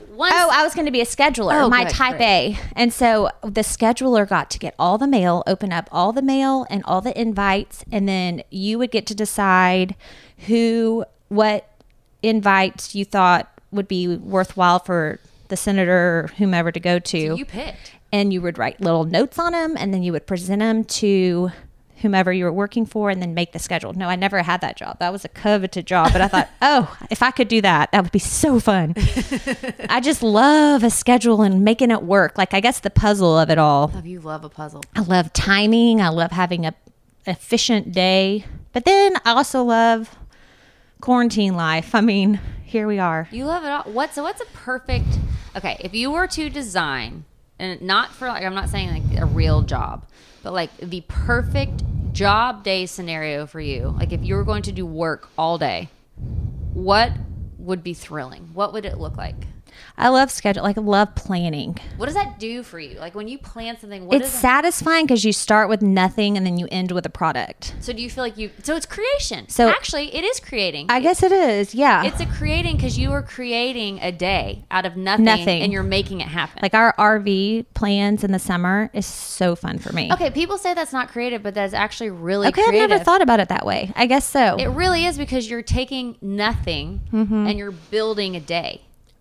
[0.09, 2.57] Oh, Once, Oh, I was going to be a scheduler, Oh, my good, type great.
[2.57, 2.59] A.
[2.75, 6.67] And so the scheduler got to get all the mail, open up all the mail
[6.71, 9.95] and all the invites, and then you would get to decide
[10.47, 11.69] who, what
[12.23, 17.19] invites you thought would be worthwhile for the senator or whomever to go to.
[17.37, 17.93] you picked.
[18.13, 21.51] and you would write little notes on them, and then you would present them to
[22.03, 23.95] whomever you were working for and then make the schedule.
[23.95, 24.99] No, I never had that job.
[24.99, 28.03] That was a coveted job, but I thought, oh, if I could do that, that
[28.03, 28.93] would be so fun.
[29.89, 32.37] I just love a schedule and making it work.
[32.37, 33.89] Like I guess the puzzle of it all.
[33.95, 34.21] Love you.
[34.21, 34.83] Love a puzzle.
[34.95, 36.03] I love timing.
[36.03, 36.75] I love having a
[37.25, 38.45] efficient day.
[38.75, 40.15] But then I also love
[41.01, 41.95] quarantine life.
[41.95, 43.27] I mean, here we are.
[43.31, 43.85] You love it all.
[43.85, 44.13] What?
[44.15, 45.07] So what's a perfect?
[45.57, 47.25] Okay, if you were to design,
[47.59, 50.07] and not for like, I'm not saying like a real job,
[50.43, 53.95] but like the perfect job day scenario for you.
[53.99, 55.89] Like if you were going to do work all day,
[56.75, 57.13] what
[57.57, 58.51] would be thrilling?
[58.53, 59.47] What would it look like?
[59.99, 61.79] I love schedule, like I love planning.
[61.97, 62.99] What does that do for you?
[62.99, 66.45] Like when you plan something, what It's is satisfying because you start with nothing and
[66.47, 67.75] then you end with a product.
[67.81, 68.51] So do you feel like you?
[68.63, 69.49] So it's creation.
[69.49, 70.87] So- actually, it is creating.
[70.89, 72.05] I guess it is, yeah.
[72.05, 75.63] it's a creating because you are creating a day out of nothing, Nothing.
[75.63, 76.59] and you're making it happen.
[76.63, 80.13] like our RV plans in the summer is so fun for me.
[80.13, 82.83] okay, people say that's not creative, but that's actually really Okay, creative.
[82.83, 83.93] I've never thought about it that way.
[83.97, 84.57] I guess so.
[84.57, 87.47] It really is because you're taking nothing Mm-hmm.
[87.47, 88.81] and you're building a day.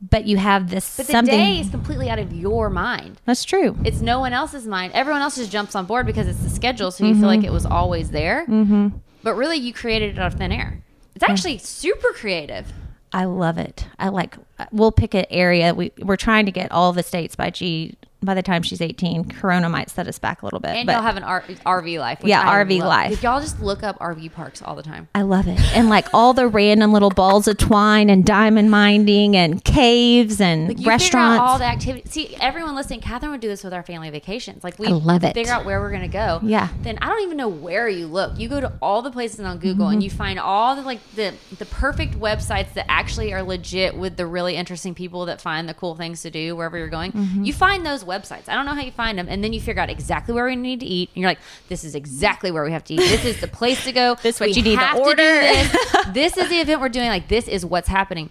[0.09, 3.19] But you have this But the day is completely out of your mind.
[3.25, 3.77] That's true.
[3.83, 4.93] It's no one else's mind.
[4.93, 7.51] Everyone else just jumps on board because it's the schedule, so you feel like it
[7.51, 8.45] was always there.
[8.45, 8.89] Mm-hmm.
[9.23, 10.81] But really, you created it out of thin air.
[11.15, 12.71] It's actually super creative.
[13.13, 13.87] I love it.
[13.97, 14.35] I like.
[14.71, 15.73] We'll pick an area.
[15.73, 17.95] We we're trying to get all the states by G.
[18.25, 20.71] By the time she's eighteen, Corona might set us back a little bit.
[20.71, 22.19] And but y'all have an R- RV life.
[22.23, 22.87] Yeah, I RV love.
[22.89, 23.11] life.
[23.11, 25.07] If y'all just look up RV parks all the time.
[25.15, 25.59] I love it.
[25.75, 30.77] And like all the random little balls of twine and diamond minding and caves and
[30.77, 31.39] Like restaurants.
[31.41, 32.11] all the activities.
[32.11, 34.63] See, everyone listening, Catherine would do this with our family vacations.
[34.63, 35.33] Like we I love it.
[35.33, 36.39] figure out where we're gonna go.
[36.43, 36.69] Yeah.
[36.81, 38.39] Then I don't even know where you look.
[38.39, 40.17] You go to all the places on Google and you Mm-hmm.
[40.17, 44.55] find all the like the the perfect websites that actually are legit with the really
[44.55, 47.11] interesting people that find the cool things to do wherever you're going.
[47.11, 47.43] Mm-hmm.
[47.43, 48.14] You find those websites.
[48.47, 50.55] I don't know how you find them, and then you figure out exactly where we
[50.55, 51.09] need to eat.
[51.15, 52.97] And you're like, this is exactly where we have to eat.
[52.99, 54.15] This is the place to go.
[54.23, 56.05] This is what We you need to order." do this.
[56.13, 57.07] this is the event we're doing.
[57.09, 58.29] Like this is what's happening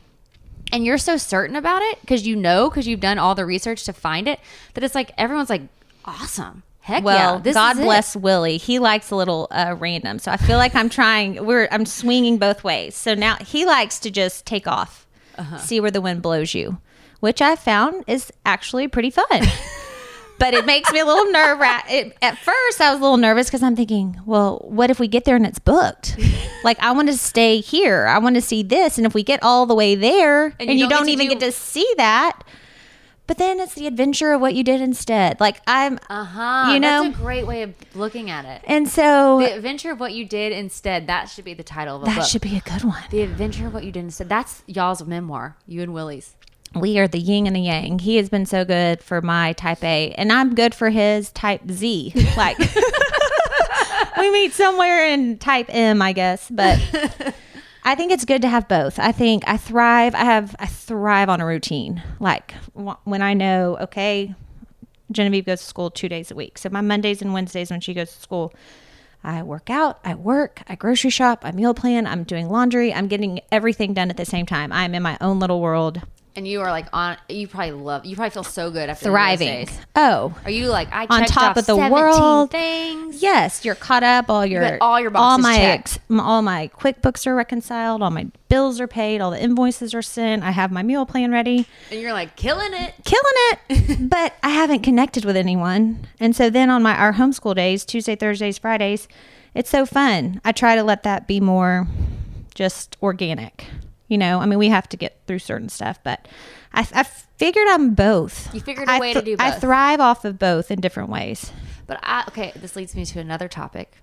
[0.73, 3.85] and you're so certain about it because you know because you've done all the research
[3.85, 4.40] to find it
[4.73, 5.62] that it's like everyone's like
[6.07, 7.85] awesome heck well, yeah this God is it.
[7.85, 8.57] bless Willie.
[8.57, 10.18] He likes a little uh, random.
[10.18, 11.44] So I feel like I'm trying.
[11.44, 12.94] We're I'm swinging both ways.
[12.97, 15.07] So now he likes to just take off,
[15.38, 15.59] Uh-huh.
[15.59, 16.79] see where the wind blows you,
[17.25, 19.25] which I found is actually pretty fun.
[20.39, 21.91] but it makes me a little nerve wracked.
[22.21, 25.25] At first, I was a little nervous because I'm thinking, well, what if we get
[25.25, 26.19] there and it's booked?
[26.65, 28.07] like I want to stay here.
[28.07, 30.77] I want to see this, and if we get all the way there and, you
[30.77, 32.43] you, don't don't, even do- get to see that.
[33.27, 35.41] But then it's the adventure of what you did instead.
[35.41, 39.39] Like I'm, uh-huh you know, that's a great way of looking at it and so
[39.39, 42.17] the adventure of what you did instead that should be the title of a that
[42.19, 43.03] book should be a good one.
[43.11, 46.35] the adventure of what you did instead that's y'all's memoir you and willie's
[46.75, 47.99] We are the yin and the yang.
[48.01, 51.63] He has been so good for my type A, and I'm good for his type
[51.71, 52.13] Z.
[52.37, 52.59] Like
[54.19, 56.51] we meet somewhere in type M, I guess.
[56.51, 56.79] But
[57.85, 58.99] I think it's good to have both.
[58.99, 60.15] I think I thrive.
[60.15, 62.03] I have I thrive on a routine.
[62.19, 64.35] Like wh- when I know, okay,
[65.13, 66.59] Genevieve goes to school two days a week.
[66.59, 68.53] So my Mondays and Wednesdays when she goes to school,
[69.23, 73.07] I work out, I work, I grocery shop, I meal plan, I'm doing laundry, I'm
[73.09, 74.73] getting everything done at the same time.
[74.73, 76.03] I'm in my own little world,
[76.37, 79.68] and you are like on you probably love you probably feel so good after thriving.
[79.97, 82.51] Oh, are you like i On checked top off of the 17 world.
[82.51, 84.29] things Yes, you're caught up.
[84.29, 85.99] All your got all your all my checked.
[86.11, 88.03] all my QuickBooks are reconciled.
[88.03, 89.20] All my bills are paid.
[89.20, 90.42] All the invoices are sent.
[90.42, 91.66] I have my meal plan ready.
[91.90, 93.35] and you're like killing it Killing
[93.70, 96.07] it, but I haven't connected with anyone.
[96.20, 99.09] And so then on my our homeschool days, Tuesday, Thursdays, Fridays,
[99.55, 100.40] it's so fun.
[100.44, 101.87] I try to let that be more
[102.55, 103.66] just organic.
[104.14, 106.29] You know, I mean, we have to get through certain stuff, but
[106.72, 108.55] I, I figured I'm both.
[108.55, 109.44] You figured a I way to do both.
[109.44, 111.50] I thrive off of both in different ways.
[111.88, 113.96] But I, okay, this leads me to another topic.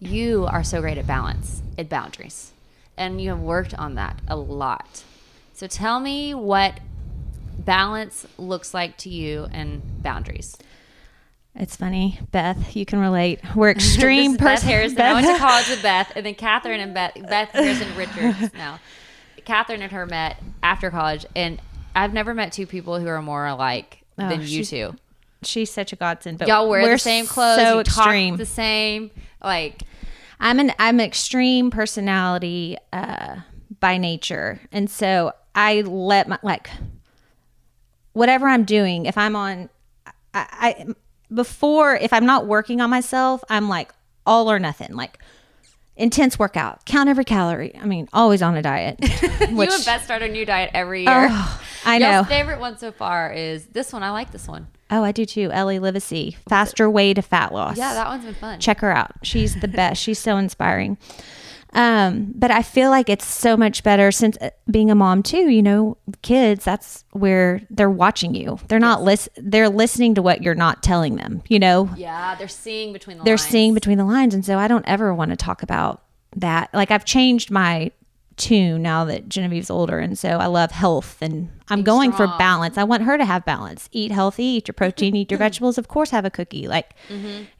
[0.00, 2.52] You are so great at balance, at boundaries,
[2.96, 5.04] and you have worked on that a lot.
[5.52, 6.80] So tell me what
[7.58, 10.56] balance looks like to you and boundaries.
[11.54, 12.74] It's funny, Beth.
[12.74, 13.40] You can relate.
[13.54, 14.68] We're extreme is Beth person.
[14.68, 15.00] Harrison.
[15.02, 18.54] I went to college with Beth, and then Catherine and Beth, Beth Harrison Richards.
[18.54, 18.80] Now,
[19.44, 21.60] Catherine and her met after college, and
[21.94, 24.94] I've never met two people who are more alike Oh, than you two.
[25.42, 26.38] She's such a godsend.
[26.38, 27.58] But Y'all wear we're the same clothes.
[27.58, 28.34] So extreme.
[28.34, 29.10] talk the same.
[29.42, 29.82] Like
[30.40, 33.36] I'm an I'm extreme personality uh,
[33.80, 36.70] by nature, and so I let my like
[38.12, 39.06] whatever I'm doing.
[39.06, 39.68] If I'm on,
[40.06, 40.86] I, I
[41.32, 43.92] before if I'm not working on myself, I'm like
[44.26, 44.94] all or nothing.
[44.94, 45.18] Like
[45.96, 47.76] intense workout, count every calorie.
[47.76, 48.98] I mean, always on a diet.
[49.00, 51.28] which you and Beth start a new diet every oh, year.
[51.30, 54.02] Oh, I Y'all's favorite one so far is this one.
[54.02, 54.68] I like this one.
[54.90, 55.50] Oh, I do too.
[55.50, 57.76] Ellie Livesey, faster way to fat loss.
[57.76, 58.60] Yeah, that one's been fun.
[58.60, 59.12] check her out.
[59.22, 60.02] She's the best.
[60.02, 60.98] She's so inspiring.
[61.74, 65.48] Um, but I feel like it's so much better since uh, being a mom too.
[65.48, 66.64] You know, kids.
[66.64, 68.58] That's where they're watching you.
[68.68, 71.42] They're not lis- They're listening to what you're not telling them.
[71.48, 73.48] You know, Yeah, they're seeing between the they're lines.
[73.48, 76.02] seeing between the lines, and so I don't ever want to talk about
[76.36, 76.70] that.
[76.72, 77.90] Like I've changed my
[78.36, 80.00] tune now that Genevieve's older.
[80.00, 82.76] And so I love health and I'm going for balance.
[82.76, 83.88] I want her to have balance.
[83.92, 85.78] Eat healthy, eat your protein, eat your vegetables.
[85.78, 86.66] Of course, have a cookie.
[86.66, 86.94] Like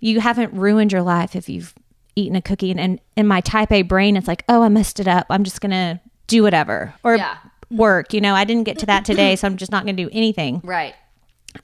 [0.01, 1.75] you haven't ruined your life if you've
[2.17, 2.71] eaten a cookie.
[2.71, 5.27] And, and in my type A brain, it's like, oh, I messed it up.
[5.31, 7.37] I'm just going to do whatever or Yeah.
[7.71, 8.13] work.
[8.13, 9.37] You know, I didn't get to that today.
[9.37, 10.61] So I'm just not going to do anything.
[10.65, 10.95] Right.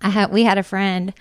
[0.02, 1.12] I had we had a friend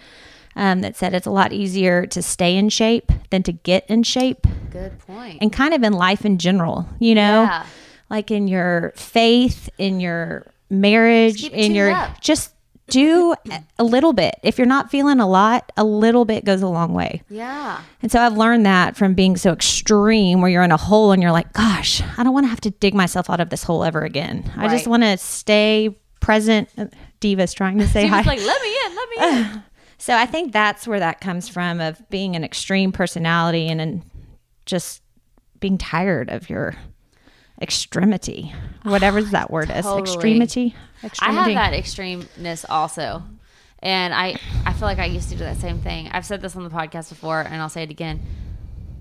[0.55, 4.03] um, that said it's a lot easier to stay in shape than to get in
[4.03, 5.37] shape, Good point.
[5.41, 6.87] and kind of in life in general.
[6.99, 7.65] You know, Yeah.
[8.09, 12.19] like in your faith, in your marriage, in your up.
[12.21, 12.53] just
[12.89, 13.35] do
[13.77, 14.35] a little bit.
[14.43, 17.21] If you're not feeling a lot, a little bit goes a long way.
[17.29, 17.81] yeah.
[18.01, 21.21] And so I've learned that from being so extreme where you're in a hole and
[21.21, 23.83] you're like, gosh, I don't want to have to dig myself out of this hole
[23.83, 24.51] ever again.
[24.55, 26.69] I just want to stay present.
[26.77, 26.85] Uh,
[27.19, 28.21] Diva's trying to say hi.
[28.21, 29.63] like, let me in, let me in.
[30.01, 34.01] So I think that's where that comes from of being an extreme personality and, and
[34.65, 35.01] just
[35.59, 36.73] being tired of your
[37.61, 39.83] extremity, whatever that word is.
[39.85, 40.75] Totally.
[41.21, 43.23] I have that extremeness also.
[43.81, 46.09] And I, I feel like I used to do that same thing.
[46.11, 48.19] I've said this on the podcast before, and I'll say it again.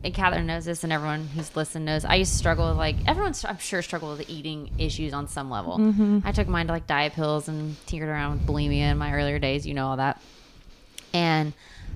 [0.05, 2.05] And Catherine knows this, and everyone who's listened knows.
[2.05, 3.45] I used to struggle with like everyone's.
[3.45, 5.79] I'm sure struggled with eating issues on some level.
[5.79, 6.21] Mm-hmm.
[6.25, 9.41] I took mine to like diet pills and tinkered around with bulimia in my earlier
[9.41, 9.67] days.
[9.67, 10.23] You know all that.
[11.13, 11.53] And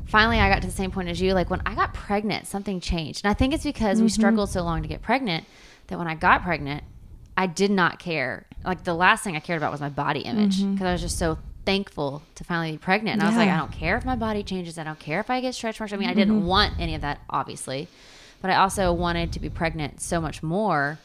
[0.07, 1.35] finally, I got to the same point as you.
[1.35, 4.05] Like when I got pregnant, something changed, and I think it's because Mm-hmm.
[4.07, 5.45] we struggled so long to get pregnant
[5.87, 6.83] that when I got pregnant,
[7.37, 8.47] I did not care.
[8.65, 11.19] Like the last thing I cared about was my body image because I was just
[11.19, 13.15] so thankful to finally be pregnant.
[13.15, 13.57] And I was like, Mm-hmm.
[13.57, 14.79] I don't care if my body changes.
[14.79, 15.93] I don't care if I get stretch marks.
[15.93, 16.47] I mean, I didn't Mm-hmm.
[16.47, 17.89] want any of that, obviously,
[18.41, 20.99] but I also wanted to be pregnant so much more.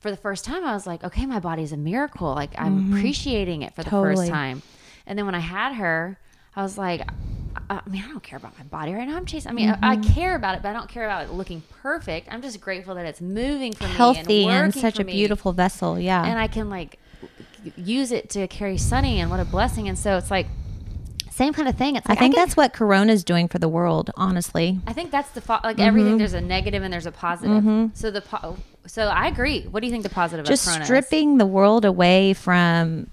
[0.00, 2.34] For the first time, I was like, okay, my body's a miracle.
[2.34, 3.96] Like I'm appreciating it for the Mm-hmm.
[4.04, 4.26] Totally.
[4.26, 4.62] first time.
[5.06, 6.18] And then when I had her,
[6.56, 7.02] I was like,
[7.72, 9.16] I, I mean, I don't care about my body right now.
[9.16, 9.50] I'm chasing.
[9.50, 10.12] I mean, I, I Mm-hmm.
[10.14, 12.28] care about it, but I don't care about it looking perfect.
[12.30, 15.52] I'm just grateful that it's moving for me, Healthy and, and such a me, beautiful
[15.52, 15.98] vessel.
[15.98, 16.24] Yeah.
[16.24, 16.98] and I can like
[17.76, 19.88] use it to carry Sunny, and what a blessing.
[19.88, 20.46] And so it's like
[21.30, 21.96] same kind of thing.
[21.96, 24.78] It's like, I think get- that's what Corona is doing for the world, honestly.
[24.86, 25.80] I think that's the fo- like Mm-hmm.
[25.86, 26.18] everything.
[26.18, 27.90] There's a negative and there's a positive.
[27.94, 28.56] So the po-
[28.86, 29.62] so I agree.
[29.62, 30.86] What do you think the positive Just of Corona is?
[30.88, 33.06] stripping the world away from,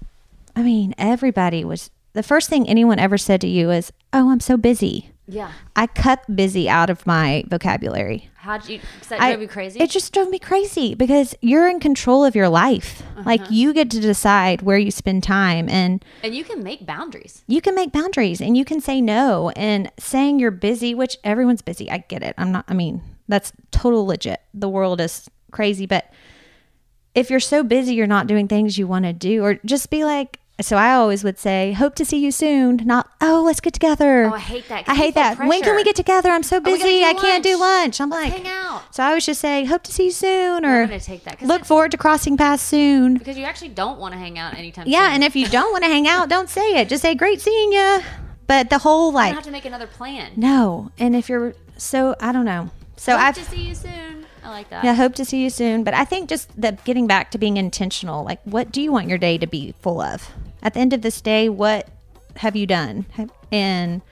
[0.56, 4.40] I mean, everybody was, the first thing anyone ever said to you is, oh, I'm
[4.40, 5.10] so busy.
[5.28, 5.52] Yeah.
[5.76, 8.28] I cut busy out of my vocabulary.
[8.34, 8.80] How'd you?
[8.98, 9.78] Does that I- drove you crazy?
[9.78, 13.02] It just drove me crazy because you're in control of your life.
[13.24, 13.50] Like Uh-huh.
[13.52, 17.44] you get to decide where you spend time and and you can make boundaries.
[17.46, 21.62] you can make boundaries and you can say no and saying you're busy, which everyone's
[21.62, 21.88] busy.
[21.90, 22.34] I get it.
[22.36, 24.40] I'm not, I mean, that's total legit.
[24.52, 26.10] The world is crazy, but
[27.14, 30.02] if you're so busy, you're not doing things you want to do or just be
[30.04, 32.76] like, so I always would say, hope to see you soon.
[32.84, 34.24] Not, oh, let's get together.
[34.26, 35.38] Oh, I hate that, I hate you that.
[35.38, 36.30] When can we get together?
[36.30, 37.04] I'm so busy.
[37.04, 38.00] I can't do lunch.
[38.00, 38.94] I'm Let's like, hang out.
[38.94, 41.96] so I always just say, hope to see you soon or that, look forward to
[41.96, 43.14] crossing paths soon.
[43.18, 44.86] because you actually don't want to hang out anytime.
[44.86, 45.06] Yeah.
[45.08, 45.14] soon.
[45.14, 46.88] And if you don't want to hang out, don't say it.
[46.88, 48.00] Just say, great seeing you.
[48.46, 50.32] But the whole you like, don't have to make another plan.
[50.36, 50.90] no.
[50.98, 52.70] And if you're so, I don't know.
[52.96, 54.26] So Hope I've, to see you soon.
[54.42, 54.84] I like that.
[54.84, 55.84] yeah, hope to see you soon.
[55.84, 59.08] But I think just the getting back to being intentional, like what do you want
[59.08, 60.28] your day to be full of?
[60.62, 61.88] At the end of this day, what
[62.36, 63.06] have you done?
[63.52, 64.02] And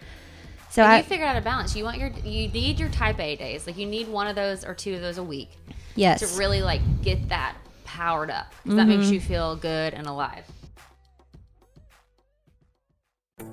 [0.71, 1.75] so And I, you figured out a balance.
[1.77, 3.67] You want your you need your type A days.
[3.67, 5.51] Like you need one of those or two of those a week
[5.95, 8.47] yes, to really like get that powered up.
[8.65, 8.99] 'Cause That Mm-hmm.
[8.99, 10.45] makes you feel good and alive.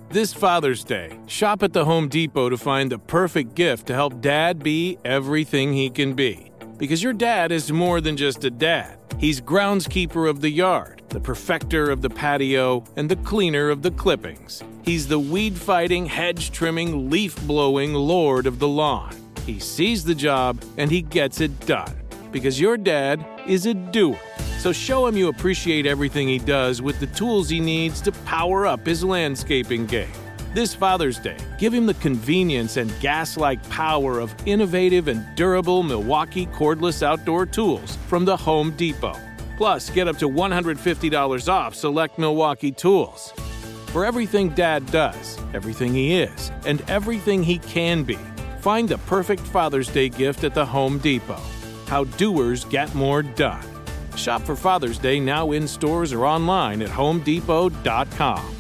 [0.09, 4.21] This Father's Day, shop at the Home Depot to find the perfect gift to help
[4.21, 6.51] dad be everything he can be.
[6.77, 8.97] Because your dad is more than just a dad.
[9.19, 13.91] He's groundskeeper of the yard, the perfecter of the patio, and the cleaner of the
[13.91, 14.63] clippings.
[14.83, 19.15] He's the weed fighting, hedge trimming, leaf blowing lord of the lawn.
[19.45, 21.95] He sees the job and he gets it done.
[22.31, 24.19] Because your dad is a doer.
[24.59, 28.65] So show him you appreciate everything he does with the tools he needs to power
[28.65, 30.11] up his landscaping game.
[30.55, 35.83] This Father's Day, give him the convenience and gas like power of innovative and durable
[35.83, 39.19] Milwaukee cordless outdoor tools from the Home Depot.
[39.57, 43.31] Plus, get up to $150 off select Milwaukee tools.
[43.87, 48.19] For everything Dad does, everything he is, and everything he can be,
[48.59, 51.39] find the perfect Father's Day gift at the Home Depot.
[51.87, 53.63] How doers get more done.
[54.17, 58.55] Shop for Father's Day now in stores or online at homedepot.com.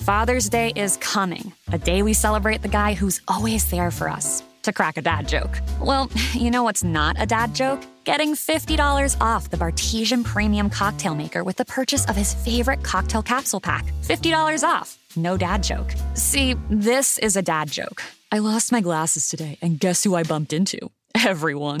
[0.00, 4.42] Father's Day is coming, a day we celebrate the guy who's always there for us.
[4.64, 5.60] To crack a dad joke.
[5.80, 7.82] Well, you know what's not a dad joke?
[8.04, 13.22] Getting $50 off the Bartesian Premium Cocktail Maker with the purchase of his favorite cocktail
[13.22, 13.84] capsule pack.
[14.02, 14.98] $50 off.
[15.16, 15.94] No dad joke.
[16.14, 18.02] See, this is a dad joke.
[18.32, 20.78] I lost my glasses today, and guess who I bumped into?
[21.26, 21.80] Everyone.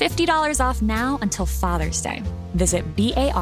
[0.00, 2.22] $50 off now until Father's Day.
[2.54, 3.36] Visit B-A-R-T-E-S-I-A-N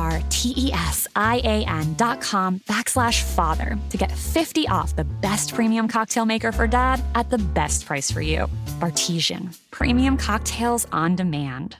[1.94, 7.00] dot com backslash father to get 50 off the best premium cocktail maker for dad
[7.14, 8.48] at the best price for you.
[8.80, 9.56] Bartesian.
[9.70, 11.76] Premium cocktails on demand.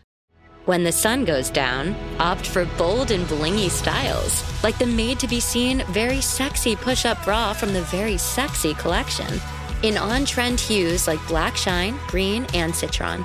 [0.66, 5.26] When the sun goes down, opt for bold and blingy styles, like the made to
[5.26, 9.40] be seen, very sexy push up bra from the Very Sexy collection.
[9.82, 13.24] In on trend hues like black shine, green, and citron.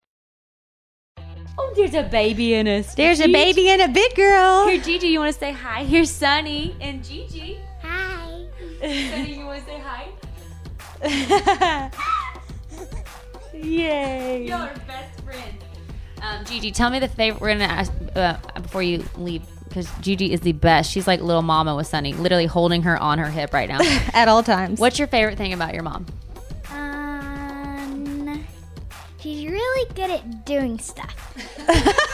[1.63, 2.95] Oh, there's a baby in us.
[2.95, 4.67] There's a baby and a big girl.
[4.67, 5.83] Here, Gigi, you want to say hi?
[5.83, 7.59] Here's Sunny and Gigi.
[7.83, 8.47] Hi.
[8.79, 10.07] Sunny, you want to say hi?
[13.53, 14.47] Yay.
[14.47, 15.55] You're best friend.
[16.23, 17.41] Um, Gigi, tell me the favorite.
[17.41, 20.91] We're gonna ask uh, before you leave because Gigi is the best.
[20.91, 23.79] She's like little mama with Sunny, literally holding her on her hip right now.
[24.13, 24.79] At all times.
[24.79, 26.07] What's your favorite thing about your mom?
[29.61, 31.35] Really good at doing stuff.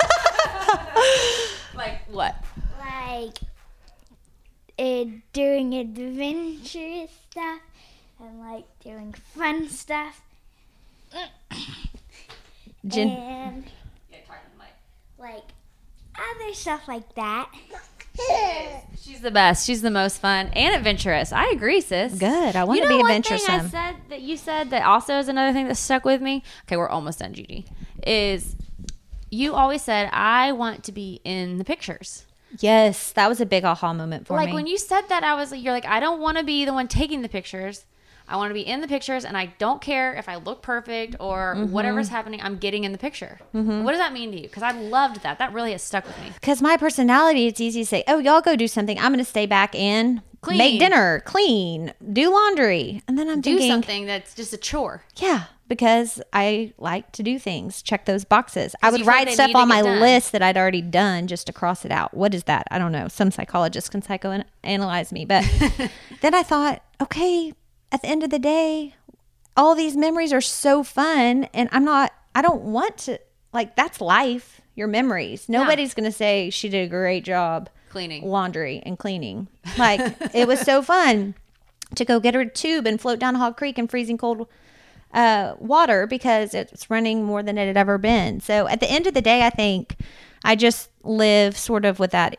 [1.77, 2.35] Like what?
[2.79, 3.37] Like
[4.79, 7.61] uh, doing adventurous stuff
[8.19, 10.21] and like doing fun stuff.
[12.87, 13.63] Jen- and
[15.19, 15.43] like
[16.15, 17.51] other stuff like that.
[19.01, 19.65] She's the best.
[19.65, 21.31] She's the most fun and adventurous.
[21.31, 22.13] I agree, sis.
[22.17, 22.55] Good.
[22.55, 23.69] I want you to know be one adventuresome.
[23.69, 26.43] Thing I said that you said that also is another thing that stuck with me.
[26.65, 27.65] Okay, we're almost done, Gigi.
[28.05, 28.55] Is
[29.29, 32.25] you always said I want to be in the pictures.
[32.59, 34.51] yes, that was a big aha moment for like me.
[34.53, 36.65] Like when you said that, I was like, you're like, I don't want to be
[36.65, 37.85] the one taking the pictures.
[38.29, 41.15] I want to be in the pictures, and I don't care if I look perfect
[41.19, 41.71] or Mm-hmm.
[41.71, 42.41] whatever's happening.
[42.41, 43.39] I'm getting in the picture.
[43.51, 44.43] What does that mean to you?
[44.47, 45.39] Because I loved that.
[45.39, 46.31] That really has stuck with me.
[46.33, 48.97] Because my personality, it's easy to say, oh, y'all go do something.
[48.99, 50.57] I'm going to stay back in, Clean.
[50.57, 53.01] make dinner, clean, do laundry.
[53.07, 55.03] And then I'm Do thinking, something that's just a chore.
[55.15, 58.75] yeah, because I like to do things, check those boxes.
[58.83, 59.99] I would write stuff on my done.
[59.99, 62.13] list that I'd already done just to cross it out.
[62.13, 62.67] What is that?
[62.71, 63.07] I don't know.
[63.07, 65.25] Some psychologist can psychoanalyze me.
[65.25, 65.43] But
[66.21, 67.53] then I thought, okay,
[67.91, 68.95] at the end of the day,
[69.55, 71.45] all these memories are so fun.
[71.53, 73.19] And I'm not, I don't want to,
[73.53, 75.49] like, that's life, your memories.
[75.49, 78.25] Nobody's going to say she did a great job Cleaning.
[78.25, 79.47] laundry and cleaning.
[79.77, 81.35] Like it was so fun
[81.95, 84.47] to go get her a tube and float down Hog Creek in freezing cold
[85.13, 88.39] uh, water because it's running more than it had ever been.
[88.39, 89.95] So at the end of the day, I think
[90.43, 92.37] I just live sort of with that.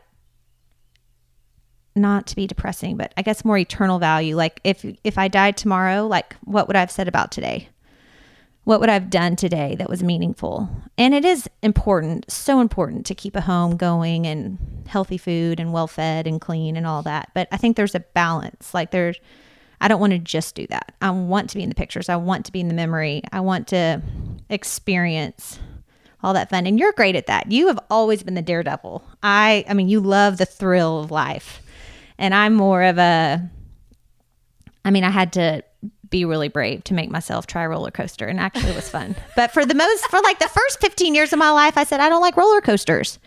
[1.98, 4.36] Not to be depressing, but I guess more eternal value.
[4.36, 7.68] Like if if I died tomorrow, like what would I have said about today?
[8.68, 10.68] what would I have done today that was meaningful?
[10.98, 15.72] And it is important, so important to keep a home going and healthy food and
[15.72, 17.30] well fed and clean and all that.
[17.34, 18.74] But I think there's a balance.
[18.74, 19.18] Like there's,
[19.80, 20.94] I don't want to just do that.
[21.00, 22.10] I want to be in the pictures.
[22.10, 23.22] I want to be in the memory.
[23.32, 24.02] I want to
[24.50, 25.58] experience
[26.22, 26.66] all that fun.
[26.66, 27.50] And you're great at that.
[27.50, 29.02] You have always been the daredevil.
[29.22, 31.62] I, I mean, you love the thrill of life.
[32.18, 33.48] And I'm more of a,
[34.84, 35.62] I mean, I had to
[36.10, 39.14] be really brave to make myself try a roller coaster and actually it was fun.
[39.36, 42.00] but for the most for like the first 15 years of my life, I said
[42.00, 43.18] I don't like roller coasters.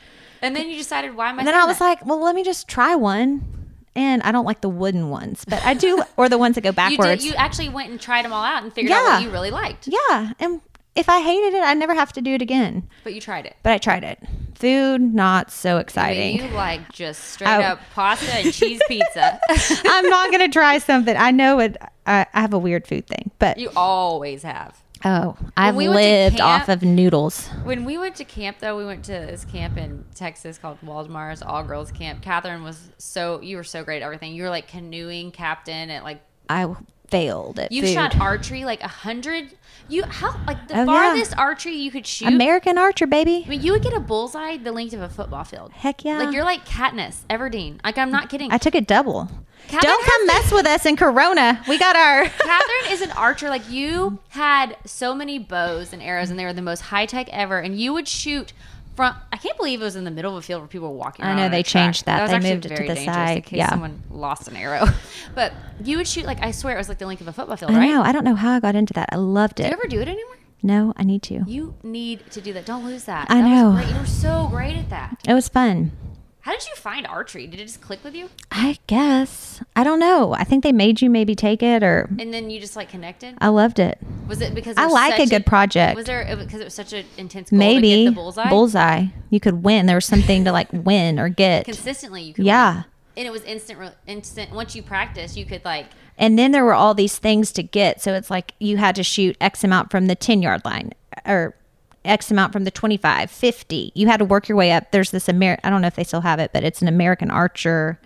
[0.42, 1.42] And then you decided, why am I?
[1.42, 1.86] And then I was that?
[1.86, 3.58] like, well, let me just try one.
[3.94, 6.70] And I don't like the wooden ones, but I do or the ones that go
[6.70, 7.24] you backwards.
[7.24, 7.30] did.
[7.30, 9.88] You actually went and tried them all out and figured out what you really liked.
[9.88, 10.62] yeah, and
[10.96, 12.88] if I hated it, I'd never have to do it again.
[13.04, 13.56] But you tried it.
[13.64, 14.20] But I tried it.
[14.56, 16.36] Food not so I mean, exciting.
[16.38, 19.40] you like just straight I- up pasta and cheese pizza.
[19.86, 21.16] I'm not going to try something.
[21.16, 24.78] I know it I, I have a weird food thing, but you always have.
[25.04, 27.48] Oh, I've we lived camp- off of noodles.
[27.64, 31.42] When we went to camp, though, we went to this camp in Texas called Waldemars
[31.44, 32.22] All Girls Camp.
[32.22, 34.36] Catherine was so you were so great at everything.
[34.36, 36.72] You were like canoeing captain at like I
[37.12, 37.94] failed at you food.
[37.94, 39.52] shot archery like a hundred.
[39.90, 40.86] You how like the Oh, yeah.
[40.86, 42.28] farthest archery you could shoot.
[42.30, 43.44] American Archer, baby.
[43.46, 45.72] I mean, you would get a bullseye the length of a football field.
[45.74, 46.18] Heck yeah.
[46.18, 47.80] Like you're like Katniss Everdeen.
[47.84, 48.52] Like I'm not kidding.
[48.52, 49.30] I took a double.
[49.68, 51.62] Catherine Don't come mess with us in Corona.
[51.68, 52.24] We got our.
[52.30, 53.50] Catherine is an archer.
[53.50, 57.28] Like you had so many bows and arrows, and they were the most high tech
[57.30, 57.60] ever.
[57.60, 58.54] And you would shoot
[58.96, 59.16] from.
[59.32, 61.26] I can't believe it was in the middle of a field where people were walking.
[61.26, 61.84] I know, they track.
[61.86, 62.30] changed that.
[62.30, 63.46] They moved it to the side.
[63.46, 63.70] case Yeah.
[63.70, 64.86] someone lost an arrow,
[65.36, 67.58] but you would shoot like I swear it was like the length of a football
[67.58, 67.88] field, I right?
[67.90, 68.02] know.
[68.02, 69.10] I don't know how I got into that.
[69.12, 69.68] I loved Do it.
[69.68, 70.38] you ever do it anymore?
[70.64, 71.44] no, I need to.
[71.48, 72.66] You need to do that.
[72.66, 73.26] Don't lose that.
[73.32, 73.80] I That know.
[73.82, 75.18] You were so great at that.
[75.28, 75.92] It was fun.
[76.42, 77.46] How did you find archery?
[77.48, 79.62] Did it just click with you, I guess.
[79.76, 80.34] I don't know.
[80.34, 83.36] I think they made you maybe take it, or and then you just like connected?
[83.40, 84.00] I loved it.
[84.28, 85.96] Was it because I it was like a good project.
[85.96, 89.06] Was there because it was such an intense goal Maybe to get the bullseye?
[89.30, 89.86] You could win.
[89.86, 91.66] There was something to like win or get.
[91.66, 92.74] consistently you could Yeah.
[92.74, 92.86] win.
[93.18, 95.88] and it was instant instant once you practice you could like
[96.18, 98.02] And then there were all these things to get.
[98.02, 100.92] So it's like you had to shoot X amount from the 10 yard line
[101.26, 101.56] or
[102.04, 103.92] X amount from the 25, 50.
[103.96, 104.92] You had to work your way up.
[104.92, 107.30] There's this Amer I don't know if they still have it, but it's an American
[107.30, 108.00] Archer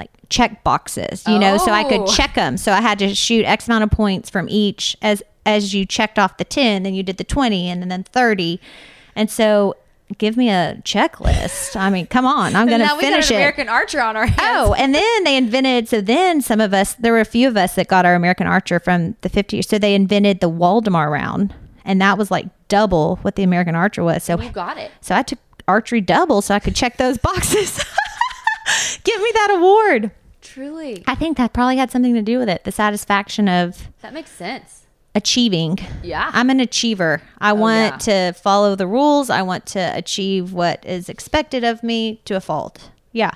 [0.00, 2.06] like check boxes, you know, so I could Oh.
[2.06, 2.56] check them.
[2.56, 6.18] So I had to shoot X amount of points from each as as you checked
[6.18, 8.60] off the 10, then you did the 20 and then 30.
[9.16, 9.76] And so
[10.18, 11.74] give me a checklist.
[11.74, 12.54] I mean, come on.
[12.54, 13.38] I'm going to finish an it.
[13.38, 14.38] American Archer on our hands.
[14.42, 15.88] Oh, and then they invented.
[15.88, 18.46] So then some of us, there were a few of us that got our American
[18.46, 19.64] Archer from the 50s.
[19.66, 24.04] So they invented the Waldemar round, and that was like double what the American Archer
[24.04, 24.24] was.
[24.24, 24.90] So you got it.
[25.00, 27.76] So I took archery double so I could check those boxes.
[29.04, 30.10] Give me that award.
[30.40, 32.64] Truly, I think that probably had something to do with it.
[32.64, 34.86] The satisfaction of that makes sense.
[35.14, 35.78] achieving.
[36.02, 36.30] Yeah.
[36.32, 37.22] I'm an achiever.
[37.38, 39.30] I oh, want to follow the rules.
[39.30, 42.90] I want to achieve what is expected of me to a fault.
[43.12, 43.32] Yeah.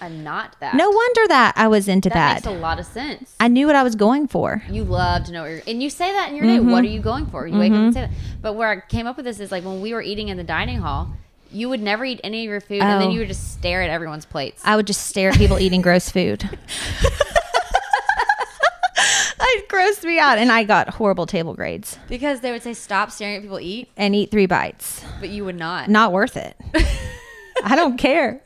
[0.00, 0.74] I'm not that.
[0.74, 2.34] No wonder that I was into that that.
[2.36, 3.34] makes a lot of sense.
[3.38, 4.62] I knew what I was going for.
[4.70, 6.56] You love to know what you're, and you say that in your day.
[6.58, 6.70] Mm-hmm.
[6.70, 7.46] What are you going for?
[7.46, 8.10] You wake up and say that.
[8.40, 10.44] But where I came up with this is like when we were eating in the
[10.44, 11.10] dining hall,
[11.52, 13.12] you would never eat any of your food, and then Oh.
[13.12, 14.62] you would just stare at everyone's plates.
[14.64, 16.48] I would just stare at people eating gross food.
[19.42, 21.98] it grossed me out, and I got horrible table grades.
[22.08, 25.04] because they would say stop staring at people eat, And eat three bites.
[25.18, 25.88] but you would not.
[25.90, 26.56] Not worth it.
[27.64, 28.42] I don't care.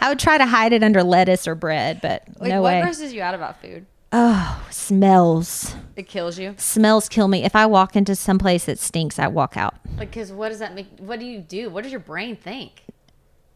[0.00, 2.82] I would try to hide it under lettuce or bread, but Like no what way.
[2.82, 3.86] grosses you out about food?
[4.12, 5.74] Oh, smells.
[5.96, 6.54] It kills you.
[6.56, 7.44] Smells kill me.
[7.44, 9.74] If I walk into some place that stinks, I walk out.
[9.98, 10.88] Like, because what does that make?
[10.98, 11.70] What do you do?
[11.70, 12.82] What does your brain think?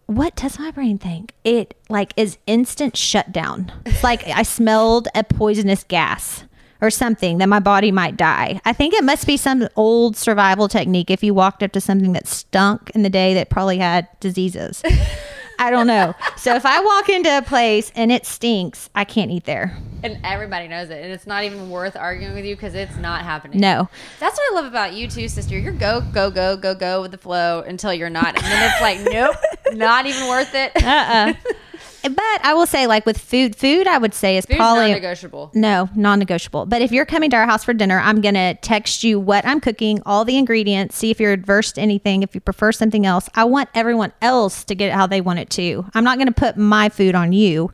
[0.06, 1.32] What does my brain think?
[1.44, 3.72] It like is instant shutdown.
[3.86, 6.44] It's like I smelled a poisonous gas
[6.84, 8.60] or something that my body might die.
[8.66, 12.12] I think it must be some old survival technique if you walked up to something
[12.12, 14.82] that stunk in the day that probably had diseases.
[15.58, 16.14] I don't know.
[16.36, 19.78] So if I walk into a place and it stinks, I can't eat there.
[20.02, 23.22] And everybody knows it, and it's not even worth arguing with you because it's not
[23.22, 23.60] happening.
[23.60, 23.88] No.
[24.20, 25.56] That's what I love about you too, sister.
[25.56, 28.80] You're go, go, go, go, go with the flow until you're not, and then it's
[28.82, 29.36] like, nope,
[29.72, 30.72] not even worth it.
[30.84, 31.32] Uh-uh.
[32.04, 35.50] But I will say, like with food, food I would say is Food's probably non-negotiable.
[35.54, 36.66] No, non-negotiable.
[36.66, 39.58] But if you're coming to our house for dinner, I'm gonna text you what I'm
[39.60, 43.28] cooking, all the ingredients, see if you're adverse to anything, if you prefer something else.
[43.34, 45.86] I want everyone else to get it how they want it too.
[45.94, 47.72] I'm not gonna put my food on you.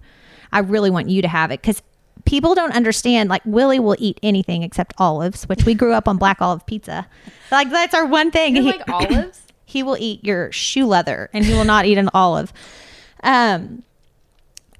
[0.52, 1.82] I really want you to have it because
[2.24, 3.28] people don't understand.
[3.30, 7.06] Like Willie will eat anything except olives, which we grew up on black olive pizza.
[7.50, 8.54] Like that's our one thing.
[8.54, 9.42] He- like olives?
[9.64, 12.52] he will eat your shoe leather and he will not eat an olive.
[13.22, 13.82] Um,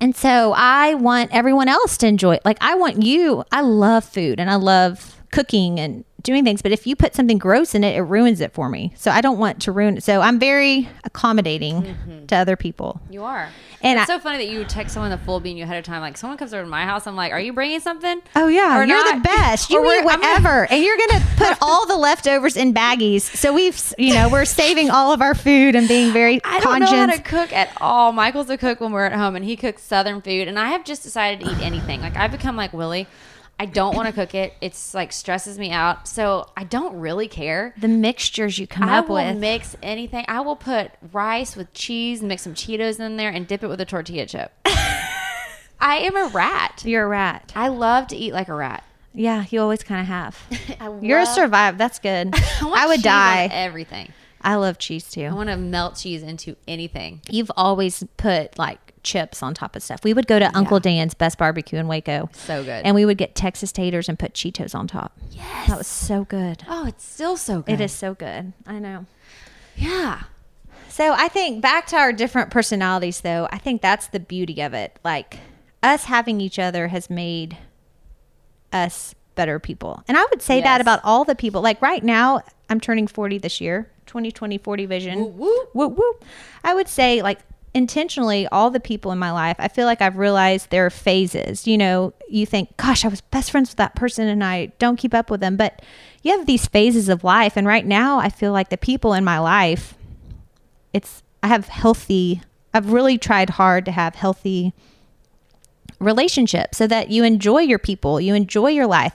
[0.01, 2.45] and so I want everyone else to enjoy it.
[2.45, 6.73] Like I want you, I love food and I love cooking and doing things, but
[6.73, 8.93] if you put something gross in it, it ruins it for me.
[8.97, 10.03] So I don't want to ruin it.
[10.03, 12.27] So I'm very accommodating mm-hmm.
[12.27, 13.01] to other people.
[13.11, 13.49] You are.
[13.83, 16.03] And it's so funny that you text someone the full bean you ahead of time.
[16.03, 18.79] Like someone comes over to my house, I'm like, "Are you bringing something?" Oh yeah,
[18.79, 19.15] Or you're not?
[19.17, 19.71] the best.
[19.71, 23.23] You eat I'm gonna- whatever, and you're gonna put all the leftovers in baggies.
[23.23, 26.81] So we've, you know, we're saving all of our food and being very I don't
[26.81, 26.91] conscious.
[26.91, 28.13] know how to cook at all.
[28.13, 30.47] Michael's a cook when we're at home, and he cooks Southern food.
[30.47, 32.03] And I have just decided to eat anything.
[32.03, 33.07] Like I've become like Willie.
[33.61, 34.55] I don't want to cook it.
[34.63, 36.09] It's like stresses me out.
[36.09, 37.75] So I don't really care.
[37.77, 40.25] the mixtures you come I up will mix anything.
[40.29, 43.67] I will put rice with cheese and mix some Cheetos in there and dip it
[43.67, 44.51] with a tortilla chip.
[45.79, 46.83] I am a rat.
[46.87, 47.53] you're a rat.
[47.55, 48.83] I love to eat like a rat.
[49.13, 50.39] Yeah, you always kind of have.
[50.81, 51.77] I You're a survive.
[51.77, 52.31] That's good.
[52.35, 53.51] I, want I would die.
[53.53, 54.11] everything.
[54.41, 55.25] I love cheese too.
[55.25, 57.21] I want to melt cheese into anything.
[57.29, 60.05] You've always put like chips on top of stuff.
[60.05, 62.29] We would go to Uncle Dan's Best Barbecue in Waco.
[62.33, 62.85] So good.
[62.85, 65.19] And we would get Texas taters and put Cheetos on top.
[65.31, 65.69] Yes.
[65.69, 66.65] That was so good.
[66.69, 67.75] oh, it's still so good.
[67.75, 68.53] It is so good.
[68.67, 69.07] I know.
[69.77, 70.23] Yeah.
[70.89, 74.75] So I think back to our different personalities, though, I think that's the beauty of
[74.75, 74.99] it.
[75.05, 75.39] Like
[75.83, 77.57] us having each other has made
[78.73, 80.03] us better people.
[80.09, 81.63] And I would say that about all the people.
[81.63, 85.19] Like right now, I'm turning 40 this year, 2020 40 vision.
[85.39, 85.89] Woo woo.
[85.89, 86.15] Woo
[86.63, 87.39] I would say, like,
[87.75, 91.67] intentionally, all the people in my life, I feel like I've realized there are phases.
[91.67, 94.97] You know, you think, gosh, I was best friends with that person and I don't
[94.97, 95.57] keep up with them.
[95.57, 95.83] But
[96.23, 97.57] you have these phases of life.
[97.57, 99.95] And right now, I feel like the people in my life,
[100.93, 102.43] it's I have healthy
[102.73, 104.73] I've really tried hard to have healthy
[105.99, 109.15] relationships so that you enjoy your people, you enjoy your life.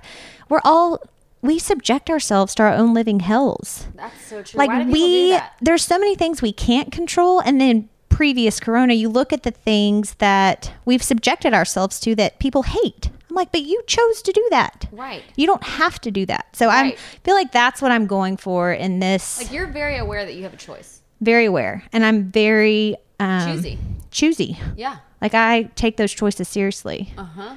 [0.50, 1.02] We're all
[1.42, 3.88] we subject ourselves to our own living hells.
[3.96, 4.58] That's so true.
[4.58, 7.90] Like Why do people do we there's so many things we can't control and then
[8.16, 13.10] previous corona you look at the things that we've subjected ourselves to that people hate.
[13.30, 14.86] I'm like, but you chose to do that.
[14.92, 15.22] Right.
[15.36, 16.56] You don't have to do that.
[16.56, 16.96] So I
[17.26, 20.44] feel like that's what I'm going for in this Like you're very aware that you
[20.44, 21.02] have a choice.
[21.22, 23.78] very aware and i'm very um, Choosy.
[24.12, 24.98] choosy Yeah.
[25.22, 27.56] like i take those choices seriously uh-huh.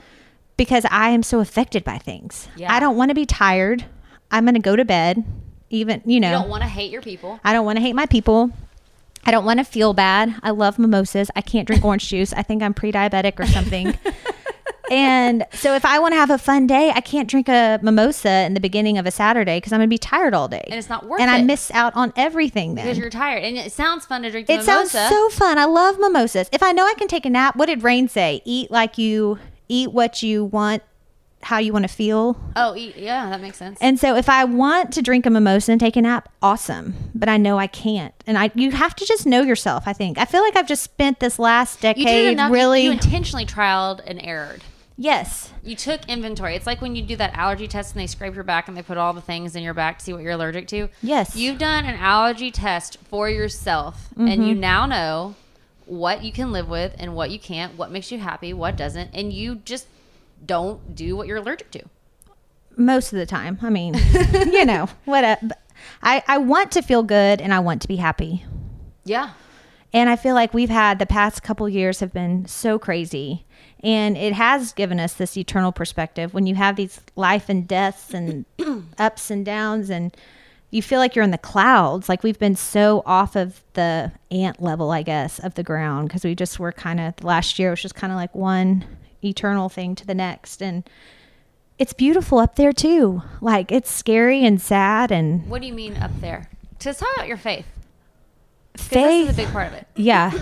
[0.57, 2.73] because i am so affected by things Yeah.
[2.73, 3.85] i don't want to be tired
[4.31, 5.25] i'm going to go to bed
[5.71, 7.41] even you know You don't want to hate your people.
[7.45, 8.51] i don't want to hate my people
[9.29, 12.43] i don't want to feel bad i love mimosas i can't drink orange juice i
[12.43, 13.97] think i'm pre-diabetic or something
[14.91, 18.45] and so if i want to have a fun day i can't drink a mimosa
[18.47, 20.75] in the beginning of a saturday because i'm going to be tired all day And
[20.79, 23.45] it's not worth and i miss out on everything then Because you're tired.
[23.45, 25.59] And it sounds fun to drink the it sounds so fun.
[25.59, 26.49] I love mimosas.
[26.53, 28.41] If I know I can take a nap, what did Rain say?
[28.45, 30.83] Eat like you eat what you want,
[31.43, 32.37] how you want to feel.
[32.57, 32.75] oh.
[32.75, 33.79] Yeah, that makes sense.
[33.81, 36.95] And so if I want to drink a mimosa and take a nap, awesome.
[37.15, 38.13] But I know I can't.
[38.27, 40.19] And I you have to just know yourself, I think.
[40.19, 42.51] I feel like I've just spent this last decade enough.
[42.53, 44.63] really You intentionally trialed and errored.
[45.01, 45.53] Yes.
[45.63, 46.57] You took inventory.
[46.57, 48.83] It's like when you do that allergy test and they scrape your back and they
[48.83, 50.89] put all the things in your back to see what you're allergic to.
[51.03, 51.37] Yes.
[51.37, 54.43] You've done an allergy test for yourself and Mm-hmm.
[54.43, 55.37] you now know
[55.87, 59.11] what you can live with and what you can't, what makes you happy, what doesn't,
[59.15, 59.87] and you just
[60.45, 61.83] don't do what you're allergic to.
[62.77, 63.59] Most of the time.
[63.63, 63.95] I mean,
[64.33, 65.39] you know, what a,
[66.03, 68.45] I, I want to feel good and I want to be happy.
[69.05, 69.33] Yeah.
[69.93, 73.47] And I feel like we've had the past couple years have been so crazy.
[73.83, 78.13] And it has given us this eternal perspective when you have these life and deaths
[78.13, 78.45] and
[78.99, 80.15] ups and downs and
[80.71, 82.09] you feel like you're in the clouds.
[82.09, 86.25] Like we've been so off of the ant level, I guess, of the ground because
[86.25, 88.85] we just were kind of last year was just kind of like one
[89.25, 90.63] eternal thing to the next.
[90.63, 90.89] And
[91.79, 93.23] it's beautiful up there too.
[93.41, 96.49] Like it's scary and sad and What do you mean up there?
[96.79, 97.67] Just talk about your faith.
[98.77, 99.29] faith.
[99.31, 99.87] Is a big part of it.
[99.97, 100.33] Yeah.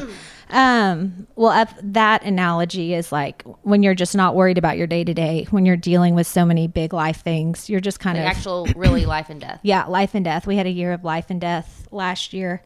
[0.49, 5.03] Um, well, up that analogy is like when you're just not worried about your day
[5.03, 8.22] to day, when you're dealing with so many big life things, you're just kind The
[8.22, 9.59] of actual, really life and death.
[9.64, 10.47] yeah, life and death.
[10.47, 12.62] We had a year of life and death last year.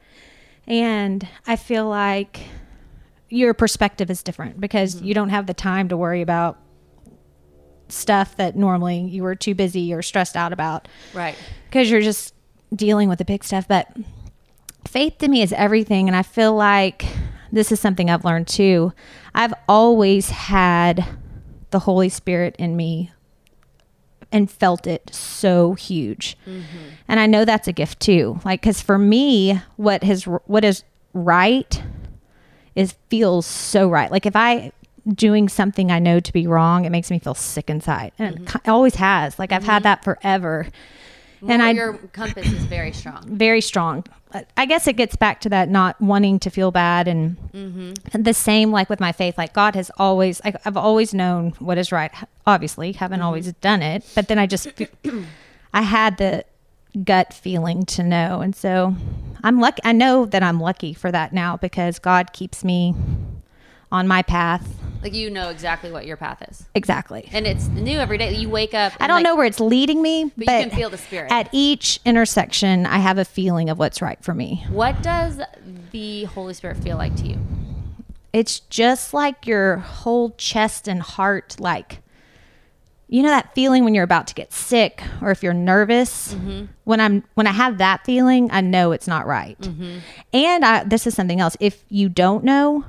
[0.67, 2.41] And I feel like
[3.31, 5.07] your perspective is different because mm-hmm.
[5.07, 6.59] you don't have the time to worry about
[7.89, 11.37] stuff that normally you were too busy or stressed out about Right.
[11.67, 12.35] because you're just
[12.75, 13.67] dealing with the big stuff.
[13.67, 13.89] But
[14.87, 16.09] faith to me is everything.
[16.09, 17.07] And I feel like
[17.53, 18.93] this is something I've learned too.
[19.35, 21.07] I've always had
[21.71, 23.13] the Holy Spirit in me
[24.33, 26.37] and felt it so huge.
[26.47, 26.79] Mm-hmm.
[27.09, 28.41] And I know that's a gift too.
[28.45, 31.83] Like, cause for me, what has, what is right
[32.75, 34.11] is feels so right.
[34.11, 34.73] Like if I
[35.07, 38.13] doing something I know to be wrong, it makes me feel sick inside.
[38.19, 38.45] And mm-hmm.
[38.47, 39.39] ki- it always has.
[39.39, 39.85] Like I've had mm-hmm.
[39.85, 40.67] that forever.
[41.47, 43.25] and I your compass is very strong.
[43.27, 44.05] very strong.
[44.57, 47.37] I guess it gets back to that not wanting to feel bad and,
[48.13, 49.37] and the same like with my faith.
[49.37, 52.13] Like God has always, I, I've always known what is right.
[52.47, 54.69] Obviously, haven't always done it, but then I just,
[55.75, 56.45] I had the
[57.05, 58.95] gut feeling to know, and so
[59.43, 59.81] I'm lucky.
[59.85, 62.95] I know that I'm lucky for that now because God keeps me
[63.93, 64.77] on my path.
[65.03, 66.67] Like you know exactly what your path is.
[66.75, 67.29] Exactly.
[67.33, 68.35] And it's new every day.
[68.35, 68.93] You wake up.
[69.01, 71.33] I don't like, know where it's leading me, but, you can feel the spirit.
[71.33, 74.67] At each intersection, I have a feeling of what's right for me.
[74.69, 75.41] What does
[75.91, 77.39] the Holy Spirit feel like to you?
[78.33, 82.01] it's just like your whole chest and heart like
[83.11, 86.33] you know that feeling when you're about to get sick or if you're nervous?
[86.33, 86.67] Mm-hmm.
[86.85, 89.61] When i'm when i have that feeling i know it's not right.
[89.61, 89.99] Mm-hmm.
[90.33, 91.57] And I, this is something else.
[91.61, 92.85] If you don't know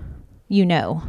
[0.52, 1.04] you know.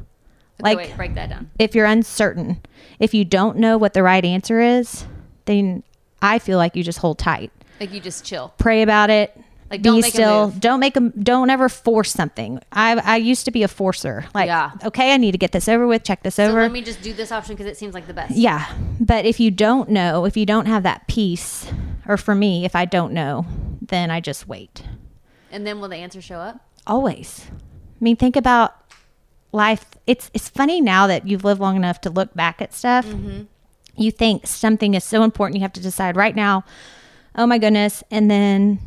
[0.61, 1.51] Okay, like wait, break that down.
[1.59, 2.61] if you're uncertain
[3.01, 5.07] if you don't know what the right answer is
[5.47, 5.83] then
[6.21, 7.51] i feel like you just hold tight.
[7.81, 8.55] Like you just chill.
[8.59, 9.37] pray about it
[9.73, 10.51] Like, be don't make a still.
[10.51, 11.01] Don't make a.
[11.01, 12.61] Don't ever force something.
[12.73, 14.27] I I used to be a forcer.
[14.35, 14.70] Like, Yeah.
[14.85, 16.05] okay, I need to get this over with.
[16.05, 16.61] Check this So over.
[16.62, 18.37] let me just do this option because it seems like the best.
[18.37, 18.73] Yeah.
[19.01, 21.66] But if you don't know, if you don't have that peace,
[22.07, 23.47] or for me, if I don't know,
[23.81, 24.83] then I just wait.
[25.51, 26.61] And then will the answer show up?
[26.87, 27.47] Always.
[27.51, 28.75] I mean, think about
[29.53, 29.87] life.
[30.07, 33.07] It's it's funny now that you've lived long enough to look back at stuff.
[33.07, 33.43] Mm-hmm.
[33.97, 36.64] You think something is so important, you have to decide right now.
[37.35, 38.03] Oh my goodness!
[38.11, 38.79] And then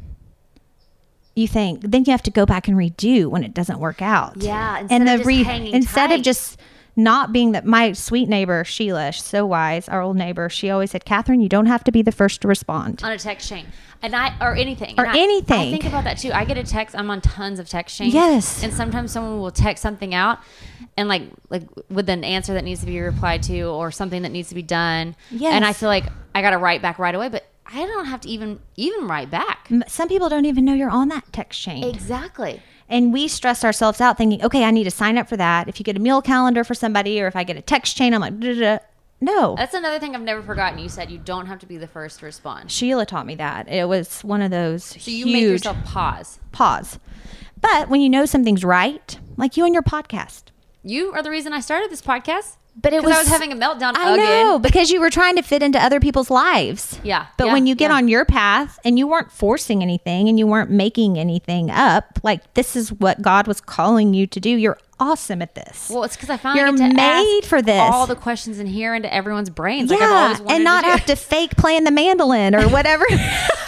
[1.36, 4.38] you think, then you have to go back and redo when it doesn't work out.
[4.38, 6.20] Yeah, instead of just hanging instead tight.
[6.20, 6.60] of just
[6.98, 10.92] not being that my sweet neighbor Sheila, she's so wise, our old neighbor, she always
[10.92, 13.02] said, Catherine, you don't have to be the first to respond.
[13.04, 13.66] on a text chain
[14.02, 15.60] and i or anything Or And I- anything.
[15.60, 18.14] i think about that too i get a text i'm on tons of text chains
[18.14, 18.62] Yes.
[18.62, 20.40] and sometimes someone will text something out
[20.98, 24.30] and like like with an answer that needs to be replied to or something that
[24.34, 25.54] needs to be done Yes.
[25.54, 26.06] and i feel like
[26.36, 29.70] i gotta write back right away but i don't have to even even write back
[29.88, 31.84] Some people don't even know you're on that text chain.
[31.84, 35.68] exactly And we stress ourselves out thinking, okay, I need to sign up for that.
[35.68, 38.14] If you get a meal calendar for somebody or if I get a text chain,
[38.14, 38.78] I'm like, "Duh-duh-duh."
[39.22, 39.56] no.
[39.58, 42.20] that's another thing i've never forgotten you said you don't have to be the first
[42.20, 43.68] to respond Sheila taught me that.
[43.70, 47.00] It was one of those so you make yourself pause pause.
[47.60, 50.44] But when you know something's right, like you and your podcast,
[50.84, 53.52] you are the reason i started this podcast But it 'Cause I was- was having
[53.52, 57.00] a meltdown I again know because you were trying to fit into other people's lives.
[57.04, 57.98] Yeah, But yeah, when you get yeah.
[57.98, 62.54] on your path and you weren't forcing anything and you weren't making anything up, like
[62.54, 64.50] this is what God was calling you to do.
[64.50, 65.90] You're awesome at this.
[65.90, 67.80] Well, it's because I finally You're made for this.
[67.80, 69.90] all the questions in here into everyone's brains.
[69.90, 73.06] Like I've yeah, and not to have to fake playing the mandolin or whatever.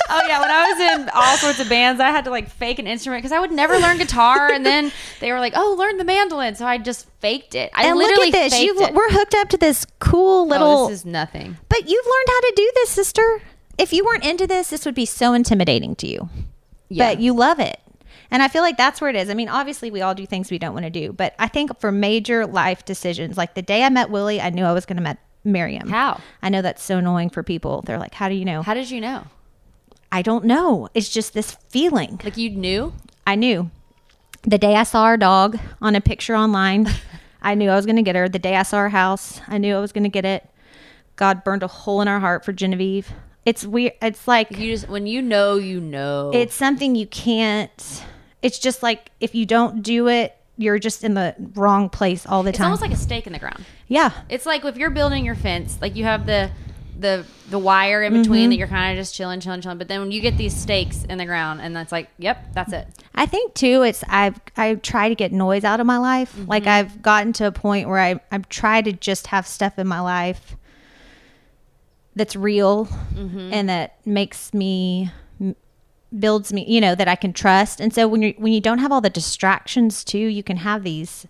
[0.09, 2.80] Oh yeah, when I was in all sorts of bands, I had to like fake
[2.80, 5.97] an instrument because I would never learn guitar, and then they were like, "Oh, learn
[5.97, 7.71] the mandolin," so I just faked it.
[7.73, 8.57] I and look at this.
[8.57, 8.93] You it.
[8.93, 11.57] we're hooked up to this cool little oh, this is nothing.
[11.67, 13.41] But you've learned how to do this, sister.
[13.78, 16.30] If you weren't into this, this would be so intimidating to you.
[16.88, 17.09] Yeah.
[17.09, 17.80] But you love it.
[18.30, 19.30] And I feel like that's where it is.
[19.30, 21.13] I mean, obviously, we all do things we don't want to do.
[21.13, 24.65] But I think for major life decisions, like the day I met Willie, I knew
[24.65, 25.88] I was going to met marry him.
[25.89, 26.19] How?
[26.41, 27.82] I know that's so annoying for people.
[27.84, 28.61] They're like, how do you know?
[28.61, 29.23] How did you know?
[30.11, 30.89] I don't know.
[30.93, 32.19] It's just this feeling.
[32.23, 32.93] Like you knew?
[33.25, 33.71] I knew.
[34.43, 36.88] The day I saw our dog on a picture online,
[37.41, 38.30] I knew I was going to get her.
[38.30, 40.47] The day I saw our house, I knew I was going to get it.
[41.15, 43.11] God burned a hole in our heart for Genevieve.
[43.45, 43.93] It's weird.
[44.01, 46.32] It's like You just when you know, you know.
[46.34, 48.03] it's something you can't.
[48.41, 52.43] It's just like if you don't do it, you're just in the wrong place all
[52.43, 52.71] the it's time.
[52.71, 53.63] It's almost like a stake in the ground.
[53.88, 56.49] yeah, It's like if you're building your fence, like you have the
[56.99, 58.49] the the wire in between Mm-hmm.
[58.49, 59.77] that you're kind of just chilling, chilling, chilling.
[59.77, 62.73] But then when you get these stakes in the ground, and that's like, yep, that's
[62.73, 62.88] it.
[63.13, 63.83] I think too.
[63.83, 66.33] It's I've I try to get noise out of my life.
[66.35, 66.49] Mm-hmm.
[66.49, 69.88] Like I've gotten to a point where I I've tried to just have stuff in
[69.88, 70.55] my life
[72.15, 73.53] that's real Mm-hmm.
[73.53, 75.11] and that makes me
[76.18, 76.66] builds me.
[76.68, 77.80] You know that I can trust.
[77.80, 80.84] And so when you when you don't have all the distractions too, you can have
[80.84, 81.28] these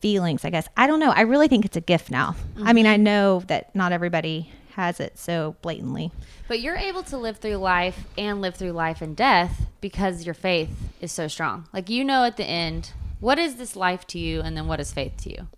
[0.00, 0.44] feelings.
[0.44, 1.10] I guess I don't know.
[1.10, 2.36] I really think it's a gift now.
[2.62, 2.92] I mean, Mm-hmm.
[2.92, 6.12] I know that not everybody has it so blatantly.
[6.48, 10.34] But you're able to live through life and live through life and death because your
[10.34, 11.66] faith is so strong.
[11.72, 14.78] Like you know at the end, what is this life to you, and then what
[14.78, 15.48] is faith to you?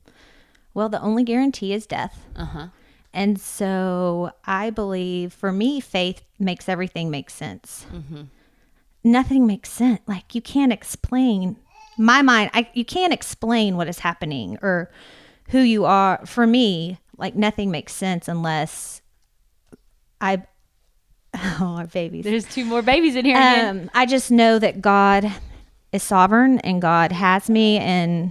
[0.75, 2.25] Well, the only guarantee is death.
[2.37, 2.67] Uh huh.
[3.13, 7.85] And so I believe for me, faith makes everything make sense.
[9.09, 10.01] Nothing makes sense.
[10.07, 11.57] Like you can't explain
[11.97, 12.51] my mind.
[12.53, 14.91] I, you can't explain what is happening or
[15.49, 16.25] who you are.
[16.27, 19.01] For me, like nothing makes sense unless
[20.21, 20.43] I,
[21.35, 22.25] oh, our babies.
[22.25, 23.37] There's two more babies in here.
[23.37, 25.33] Um, I just know that God
[25.91, 28.31] is sovereign and God has me and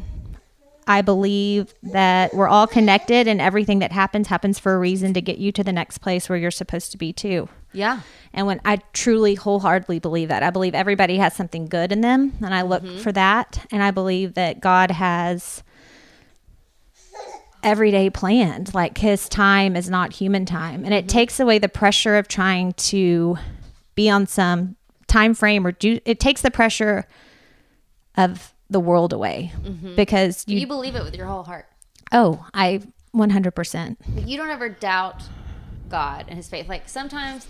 [0.88, 5.21] I believe that we're all connected and everything that happens happens for a reason to
[5.21, 7.49] get you to the next place where you're supposed to be too.
[7.73, 8.01] yeah.
[8.33, 12.33] And when I truly wholeheartedly believe that, I believe everybody has something good in them
[12.41, 12.99] and I look mm-hmm.
[12.99, 15.61] for that and I believe that God has
[17.63, 21.17] every day planned like his time is not human time and it mm-hmm.
[21.17, 23.38] takes away the pressure of trying to
[23.95, 24.75] be on some
[25.07, 27.05] time frame or do it takes the pressure
[28.15, 29.51] of the world away
[29.95, 31.68] because You, you, believe it with your whole heart.
[32.11, 32.82] oh i
[33.15, 35.24] 100% Like you don't ever doubt
[35.89, 36.68] God and His faith.
[36.68, 37.47] Like sometimes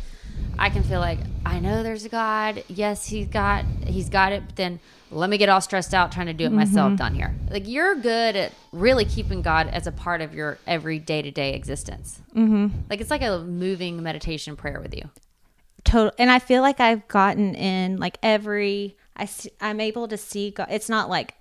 [0.59, 2.63] I can feel like I know there's a God.
[2.67, 4.43] Yes, He's got He's got it.
[4.45, 7.33] But then let me get all stressed out trying to do it myself down here.
[7.49, 11.31] Like you're good at really keeping God as a part of your every day to
[11.31, 12.21] day existence.
[12.35, 12.67] Mm-hmm.
[12.89, 15.09] Like it's like a moving meditation prayer with you.
[15.83, 19.29] total and i feel like i've gotten in like every I
[19.61, 21.33] i'm able to see god it's not like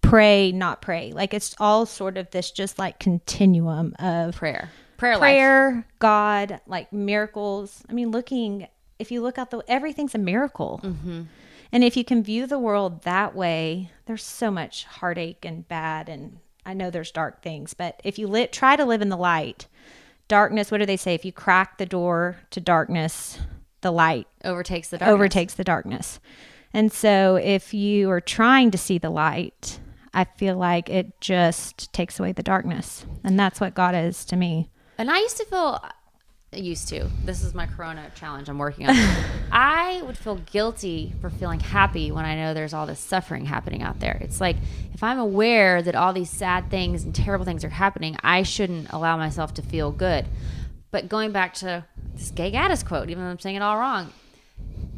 [0.00, 5.14] pray not pray like it's all sort of this just like continuum of Prayer, prayer,
[5.14, 5.20] life.
[5.20, 8.68] prayer god like miracles i mean looking
[8.98, 11.28] if you look out the everything's a miracle and
[11.72, 16.08] And if you can view the world that way, there's so much heartache and bad
[16.08, 19.16] and I know there's dark things, but if you lit, try to live in the
[19.16, 19.66] light,
[20.28, 21.12] darkness, what do they say?
[21.14, 23.40] If you crack the door to darkness,
[23.80, 25.14] the light Overtakes the darkness.
[25.14, 26.20] overtakes the darkness.
[26.76, 29.80] And so if you are trying to see the light,
[30.12, 33.06] I feel like it just takes away the darkness.
[33.24, 34.68] And that's what God is to me.
[34.98, 35.82] And I used to feel
[36.52, 37.08] used to.
[37.24, 38.94] This is my corona challenge I'm working on.
[39.52, 43.82] I would feel guilty for feeling happy when I know there's all this suffering happening
[43.82, 44.18] out there.
[44.20, 44.56] It's like
[44.92, 48.92] if I'm aware that all these sad things and terrible things are happening, I shouldn't
[48.92, 50.26] allow myself to feel good.
[50.90, 54.12] But going back to this Gay Gaddis quote, even though I'm saying it all wrong,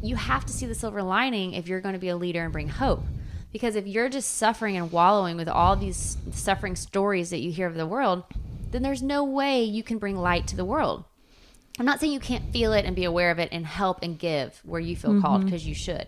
[0.01, 2.53] you have to see the silver lining if you're going to be a leader and
[2.53, 3.03] bring hope.
[3.51, 7.67] Because if you're just suffering and wallowing with all these suffering stories that you hear
[7.67, 8.23] of the world,
[8.71, 11.03] then there's no way you can bring light to the world.
[11.79, 14.19] I'm not saying you can't feel it and be aware of it and help and
[14.19, 15.45] give where you feel called mm-hmm.
[15.45, 16.07] because you should.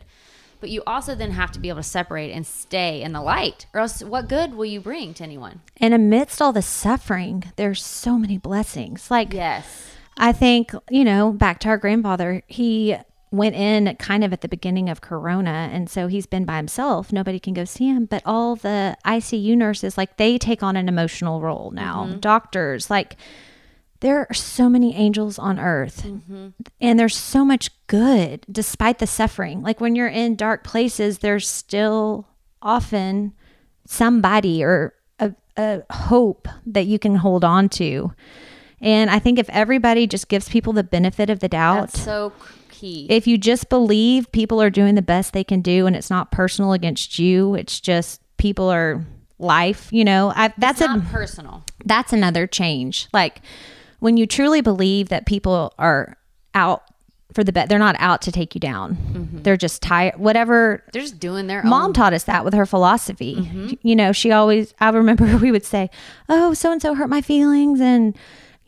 [0.59, 3.65] But you also then have to be able to separate and stay in the light,
[3.73, 5.61] or else what good will you bring to anyone?
[5.77, 9.09] And amidst all the suffering, there's so many blessings.
[9.09, 9.87] Like, Yes.
[10.17, 12.95] I think, you know, back to our grandfather, he
[13.31, 15.69] went in kind of at the beginning of Corona.
[15.71, 17.13] And so he's been by himself.
[17.13, 18.05] Nobody can go see him.
[18.05, 22.05] But all the ICU nurses, like, they take on an emotional role now.
[22.05, 22.19] Mm-hmm.
[22.19, 23.15] Doctors, like,
[24.01, 26.49] there are so many angels on earth mm-hmm.
[26.81, 29.61] and there's so much good despite the suffering.
[29.61, 32.27] Like, when you're in dark places, there's still
[32.61, 33.33] often
[33.85, 38.11] somebody or a, a hope that you can hold on to.
[38.81, 42.33] And I think if everybody just gives people the benefit of the doubt, That's so
[42.81, 43.07] key.
[43.09, 46.31] if you just believe people are doing the best they can do and it's not
[46.31, 49.05] personal against you, it's just people are
[49.39, 50.33] life, you know.
[50.35, 51.63] I that's a personal.
[51.85, 53.07] that's another change.
[53.13, 53.41] Like
[53.99, 56.17] when you truly believe that people are
[56.53, 56.83] out
[57.33, 58.95] for the bet, they're not out to take you down.
[58.95, 59.41] Mm-hmm.
[59.43, 61.93] They're just tired whatever They're just doing their Mom own.
[61.93, 63.35] taught us that with her philosophy.
[63.35, 63.73] Mm-hmm.
[63.83, 65.89] You know, she always, I remember we would say,
[66.27, 68.17] Oh, so and so hurt my feelings and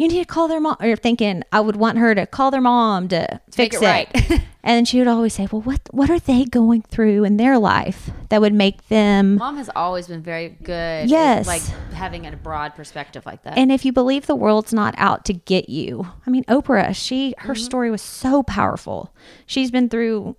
[0.03, 0.77] you need to call their mom.
[0.79, 3.85] Or thinking I would want her to call their mom to fix it it.
[3.85, 4.41] right.
[4.63, 8.11] and she would always say, Well, what, what are they going through in their life
[8.29, 9.35] that would make them.
[9.35, 11.07] Mom has always been very good.
[11.07, 11.45] Yes.
[11.45, 11.61] like
[11.93, 13.57] having a broad perspective like that.
[13.57, 17.35] And if you believe the world's not out to get you, I mean, Oprah, she,
[17.37, 17.63] her mm-hmm.
[17.63, 19.13] story was so powerful.
[19.45, 20.35] She's been through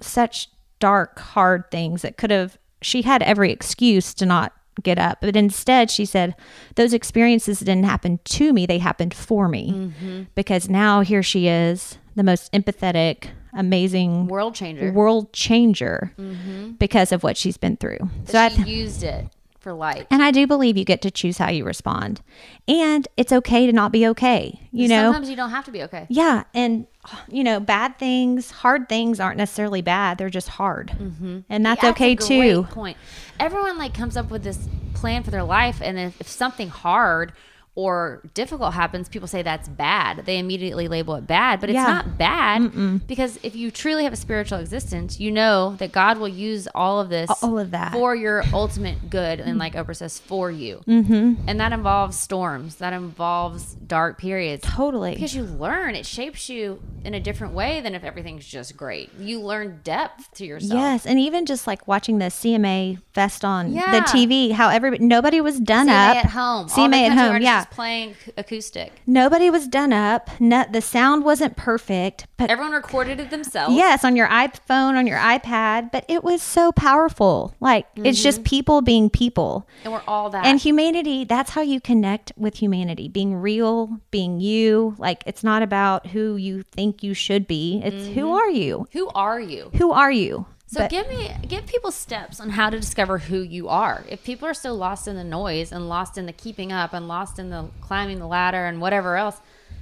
[0.00, 5.18] such dark, hard things that could have, she had every excuse to not get up.
[5.20, 6.34] But instead, she said,
[6.74, 9.72] those experiences didn't happen to me, they happened for me.
[9.72, 10.22] Mm-hmm.
[10.34, 14.92] Because now here she is, the most empathetic, amazing World changer.
[14.92, 16.72] world changer mm-hmm.
[16.72, 17.98] because of what she's been through.
[18.24, 19.26] So I she used it
[19.66, 20.06] for light.
[20.12, 22.20] and I do believe you get to choose how you respond.
[22.68, 24.60] And it's okay to not be okay.
[24.70, 25.06] You know?
[25.06, 26.06] Sometimes you don't have to be okay.
[26.08, 26.44] Yeah.
[26.54, 26.86] And,
[27.28, 30.18] you know, bad things, hard things aren't necessarily bad.
[30.18, 30.92] They're just hard.
[30.96, 31.40] Mm-hmm.
[31.48, 32.62] And that's Yeah, okay a great too.
[32.70, 32.96] Point.
[33.40, 37.32] Everyone like comes up with this plan for their life, and if, if something hard
[37.76, 40.24] or difficult happens, people say that's bad.
[40.26, 41.84] They immediately label it bad, but it's Yeah.
[41.84, 46.26] not bad because if you truly have a spiritual existence, you know that God will
[46.26, 47.92] use all of this, All of that.
[47.92, 50.80] for your ultimate good, and like Oprah says, for you.
[50.88, 51.34] Mm-hmm.
[51.46, 52.76] And that involves storms.
[52.76, 54.64] That involves dark periods.
[54.66, 55.12] Totally.
[55.14, 59.10] Because you learn, it shapes you in a different way than if everything's just great.
[59.20, 60.72] You learn depth to yourself.
[60.80, 63.92] Yes, and even just like watching the CMA fest on Yeah.
[63.92, 66.68] the TV, how everybody nobody was done CMA up at home.
[66.68, 67.64] CMA at home, yeah.
[67.70, 68.92] Playing acoustic.
[69.06, 70.30] Nobody was done up.
[70.40, 73.74] No, the sound wasn't perfect, but Everyone recorded it themselves.
[73.74, 77.54] Yes, on your iPhone, on your iPad, but it was so powerful.
[77.60, 78.44] Like it's just mm-hmm.
[78.44, 79.68] people being people.
[79.84, 80.46] and we're all that.
[80.46, 83.08] And humanity, that's how you connect with humanity.
[83.08, 84.94] Being real, being you.
[84.98, 87.80] Like it's not about who you think you should be.
[87.84, 88.28] It's who mm-hmm.
[88.28, 88.86] are you?
[88.92, 89.70] who are you?
[89.74, 90.46] Who are you?
[90.68, 94.04] So But- give me give people steps on how to discover who you are.
[94.08, 97.06] If people are so lost in the noise and lost in the keeping up and
[97.06, 99.40] lost in the climbing the ladder and whatever else,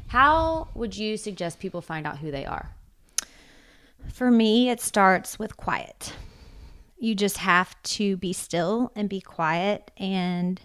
[0.08, 2.70] how would you suggest people find out who they are?
[4.12, 6.12] For me, it starts with quiet.
[6.98, 9.90] You just have to be still and be quiet.
[9.96, 10.60] And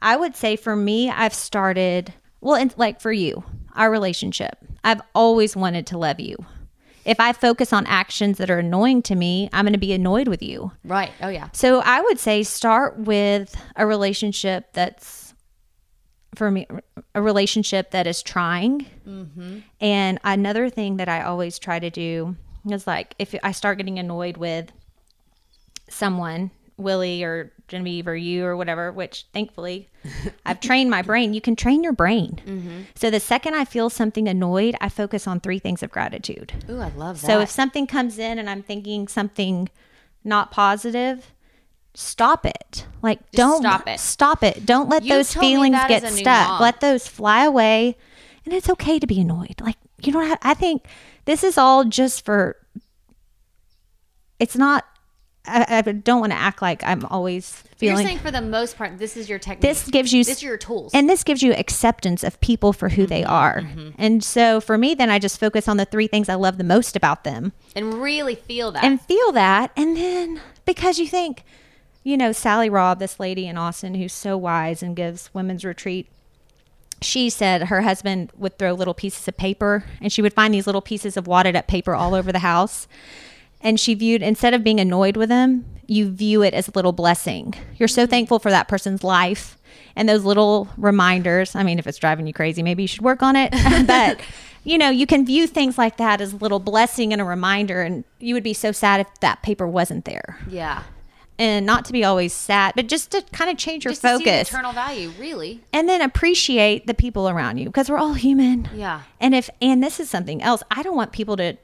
[0.00, 5.00] I would say for me, I've started, well, and like for you, our relationship, I've
[5.14, 6.36] always wanted to love you.
[7.08, 10.28] If I focus on actions that are annoying to me, I'm going to be annoyed
[10.28, 10.72] with you.
[10.84, 11.10] Right.
[11.22, 11.48] Oh yeah.
[11.52, 15.34] So I would say start with a relationship that's
[16.34, 16.66] for me
[17.14, 18.86] a relationship that is trying.
[19.06, 19.60] Mm-hmm.
[19.80, 22.36] And another thing that I always try to do
[22.70, 24.70] is like if I start getting annoyed with
[25.88, 29.88] someone Willie or Genevieve or you or whatever, which thankfully
[30.46, 31.34] I've trained my brain.
[31.34, 32.40] You can train your brain.
[32.46, 32.80] Mm-hmm.
[32.94, 36.52] So the second I feel something annoyed, I focus on three things of gratitude.
[36.70, 37.26] Ooh, I love that.
[37.26, 39.68] So if something comes in and I'm thinking something
[40.24, 41.32] not positive,
[41.94, 42.86] stop it.
[43.02, 44.00] Like don't stop it.
[44.00, 44.64] Stop it.
[44.64, 46.48] Don't let You those feelings get as a new stuck.
[46.48, 46.62] mom.
[46.62, 47.96] Let those fly away.
[48.44, 49.60] And it's okay to be annoyed.
[49.60, 50.86] Like you know what I think
[51.24, 52.56] this is all just for
[54.38, 54.86] it's not
[55.48, 57.96] I, I don't want to act like I'm always feeling.
[57.98, 59.62] You're saying for the most part, this is your technique.
[59.62, 60.92] this gives you this are your tools.
[60.94, 63.62] and this gives you acceptance of people for who Mm-hmm, they are
[63.98, 66.64] and so for me then i just focus on the three things i love the
[66.64, 68.82] most about them and really feel that.
[68.84, 71.44] and feel that and then because you think
[72.02, 76.08] you know sally robb this lady in austin who's so wise and gives women's retreat
[77.00, 80.66] she said her husband would throw little pieces of paper and she would find these
[80.66, 82.88] little pieces of wadded up paper all over the house
[83.60, 86.92] and she viewed instead of being annoyed with them, you view it as a little
[86.92, 87.54] blessing.
[87.76, 88.10] You're so mm-hmm.
[88.10, 89.56] thankful for that person's life
[89.96, 91.54] and those little reminders.
[91.56, 93.52] I mean if it's driving you crazy maybe you should work on it.
[93.86, 94.20] But
[94.64, 97.80] you know you can view things like that as a little blessing and a reminder
[97.82, 100.38] and you would be so sad if that paper wasn't there.
[100.48, 100.82] Yeah.
[101.38, 104.18] and not to be always sad but just to kind of change your Just to
[104.18, 104.48] see the focus.
[104.50, 105.62] eternal value, really.
[105.72, 108.68] and then appreciate the people around you because we're all human.
[108.74, 109.02] Yeah.
[109.20, 111.56] and if and this is something else i don't want people to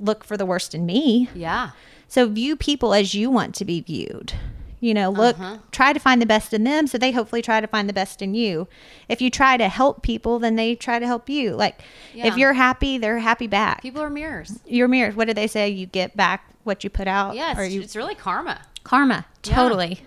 [0.00, 1.70] look for the worst in me Yeah.
[2.08, 4.32] so view people as you want to be viewed.
[4.78, 5.56] You know, look, uh-huh.
[5.72, 8.20] try to find the best in them so they hopefully try to find the best
[8.20, 8.68] in you.
[9.08, 11.52] If you try to help people, then they try to help you.
[11.56, 11.80] Like
[12.14, 12.26] Yeah.
[12.26, 13.80] if you're happy, they're happy back.
[13.80, 14.60] People are mirrors.
[14.66, 15.16] You're mirrors.
[15.16, 15.70] what do they say?
[15.70, 17.34] You get back what you put out.
[17.34, 18.60] Yeah, Or it's, you it's really karma.
[18.84, 19.24] karma.
[19.44, 19.54] Yeah.
[19.54, 20.02] Totally.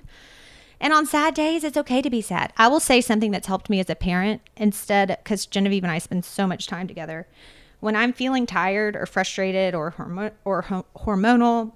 [0.80, 2.54] And on sad days, it's okay to be sad.
[2.56, 5.98] I will say something that's helped me as a parent instead, because Genevieve and I
[5.98, 7.28] spend so much time together.
[7.80, 11.72] When I'm feeling tired or frustrated or hormo- or ho- hormonal,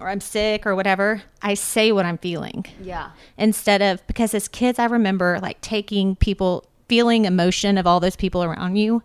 [0.00, 3.10] or I'm sick or whatever, I say what I'm feeling Yeah.
[3.36, 8.16] instead of because as kids, I remember like taking people feeling emotion of all those
[8.16, 9.02] people around you,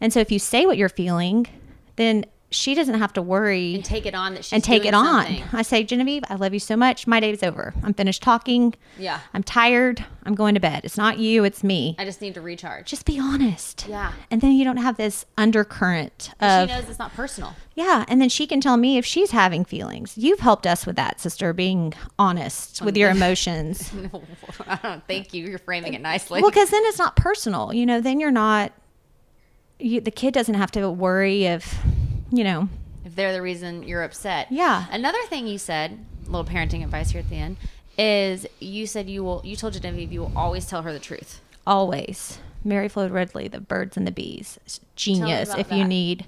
[0.00, 1.46] and so if you say what you're feeling,
[1.96, 2.24] then
[2.54, 5.24] she doesn't have to worry And take it on that she's and take it on.
[5.26, 5.44] something.
[5.52, 7.06] I say, Genevieve, I love you so much.
[7.06, 7.74] My day is over.
[7.82, 8.74] I'm finished talking.
[8.98, 9.20] Yeah.
[9.34, 10.04] I'm tired.
[10.26, 10.82] I'm going to bed.
[10.84, 11.96] It's not you, it's me.
[11.98, 12.86] I just need to recharge.
[12.86, 13.86] Just be honest.
[13.88, 14.12] Yeah.
[14.30, 17.54] And then you don't have this undercurrent she knows it's not personal.
[17.74, 18.04] yeah.
[18.08, 20.16] And then she can tell me if she's having feelings.
[20.16, 23.90] You've helped us with that, sister, being honest with your emotions.
[25.08, 25.46] Thank you.
[25.46, 26.40] You're framing it nicely.
[26.40, 27.72] well, because then it's not personal.
[27.74, 28.72] You know, then you're not,
[29.78, 31.76] you, the kid doesn't have to worry if,
[32.36, 32.68] you know,
[33.04, 34.50] if they're the reason you're upset.
[34.50, 34.86] Yeah.
[34.90, 37.56] Another thing you said, little parenting advice here at the end,
[37.98, 39.40] is you said you will.
[39.44, 41.40] You told Genevieve you will always tell her the truth.
[41.66, 44.58] always mary flo ridley the birds and the bees
[44.96, 46.24] genius if you need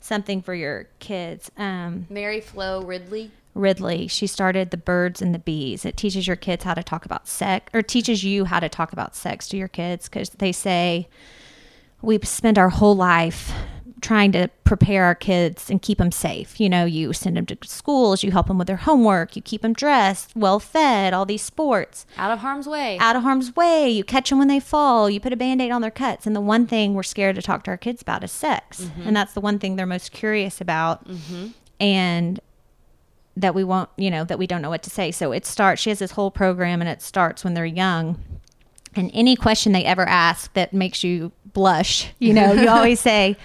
[0.00, 3.30] something for your kids um, Mary Flo Ridley.
[3.54, 7.04] ridley she started the birds and the bees it teaches your kids how to talk
[7.04, 10.50] about sex or teaches you how to talk about sex to your kids because they
[10.52, 11.08] say
[12.00, 13.52] we spend our whole life
[14.00, 16.60] trying to prepare our kids and keep them safe.
[16.60, 19.62] You know, you send them to schools, you help them with their homework, you keep
[19.62, 22.98] them dressed, well fed, all these sports Out of harm's way.
[22.98, 23.88] out of harm's way.
[23.88, 25.08] You catch them when they fall.
[25.08, 26.26] You put a band aid on their cuts.
[26.26, 28.82] And the one thing we're scared to talk to our kids about is sex.
[28.82, 29.02] Mm-hmm.
[29.08, 31.08] And that's the one thing they're most curious about.
[31.08, 31.48] Mm-hmm.
[31.80, 32.40] And
[33.36, 35.10] that we won't, you know, that we don't know what to say.
[35.10, 38.18] So it starts, she has this whole program and it starts when they're young.
[38.94, 43.36] And any question they ever ask that makes you blush, you know, you always say,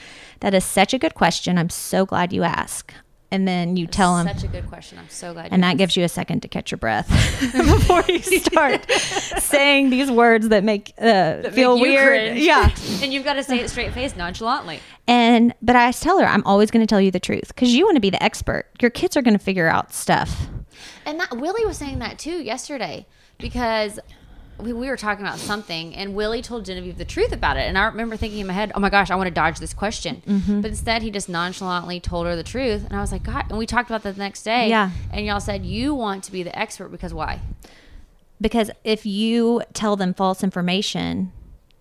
[0.41, 1.57] That is such a good question.
[1.57, 2.93] I'm so glad you asked.
[3.33, 4.97] And then you tell them, Such a good question.
[4.99, 5.53] I'm so glad.
[5.53, 5.77] and that asked.
[5.77, 7.07] gives you a second to catch your breath
[7.53, 12.07] before you start saying these words that make uh, feel Make weird.
[12.33, 12.41] cringe.
[12.45, 12.69] Yeah.
[13.01, 14.81] and you've got to say it straight faced, nonchalantly.
[15.07, 17.85] And but I tell her I'm always going to tell you the truth because you
[17.85, 18.65] want to be the expert.
[18.81, 20.47] Your kids are going to figure out stuff.
[21.05, 23.05] And that Willie was saying that too yesterday
[23.37, 23.97] because
[24.61, 27.61] we, we were talking about something and Willie told Genevieve the truth about it.
[27.61, 29.73] And I remember thinking in my head, oh my gosh, I want to dodge this
[29.73, 30.21] question.
[30.25, 30.61] Mm-hmm.
[30.61, 32.85] But instead, he just nonchalantly told her the truth.
[32.85, 33.45] And I was like, God.
[33.49, 34.69] And we talked about that the next day.
[34.69, 34.91] Yeah.
[35.11, 37.39] And y'all said, you want to be the expert because why?
[38.39, 41.31] Because if you tell them false information,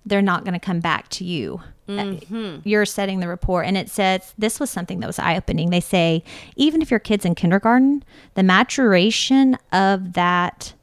[0.05, 1.63] they're not going to come back to you.
[1.89, 2.69] Mm-hmm.
[2.69, 3.65] You're setting the rapport.
[3.65, 5.71] And it says this was something that was eye opening.
[5.71, 6.23] They say,
[6.57, 8.05] even if your kid's in kindergarten,
[8.35, 10.75] the maturation of that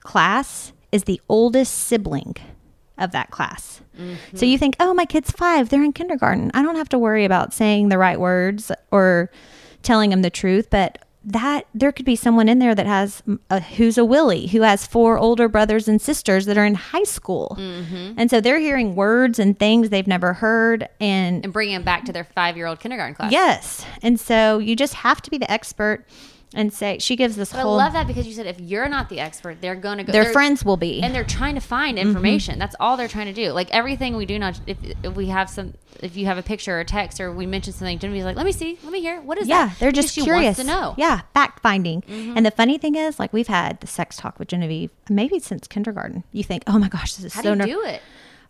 [0.00, 2.36] class is the oldest sibling
[2.96, 3.80] of that class.
[4.34, 6.50] So you think, oh, my kid's five, they're in kindergarten.
[6.54, 9.30] I don't have to worry about saying the right words or
[9.82, 10.68] telling them the truth.
[10.70, 14.60] But that there could be someone in there that has a, who's a Willie who
[14.62, 18.12] has four older brothers and sisters that are in high school, mm-hmm.
[18.18, 22.04] and so they're hearing words and things they've never heard, and And bringing them back
[22.04, 23.32] to their five year old kindergarten class.
[23.32, 23.86] Yes.
[24.02, 26.04] And so you just have to be the expert.
[26.54, 27.78] And say she gives this But whole.
[27.78, 30.12] I love that because you said if you're not the expert, they're going to go.
[30.12, 31.02] Their friends will be.
[31.02, 32.08] and they're trying to find Mm-hmm.
[32.08, 32.58] information.
[32.58, 33.50] That's all they're trying to do.
[33.52, 36.76] Like everything we do now, if, if we have some, if you have a picture
[36.76, 39.20] or a text or we mention something, Genevieve's like, "Let me see, let me hear.
[39.20, 40.90] What is yeah, that?" Yeah, they're just curious to know.
[40.92, 41.00] Mm-hmm.
[41.00, 42.02] Yeah, fact finding.
[42.08, 45.66] And the funny thing is, like we've had the sex talk with Genevieve maybe since
[45.66, 46.24] kindergarten.
[46.32, 48.02] You think, oh my gosh, this is How so do you ner- do it?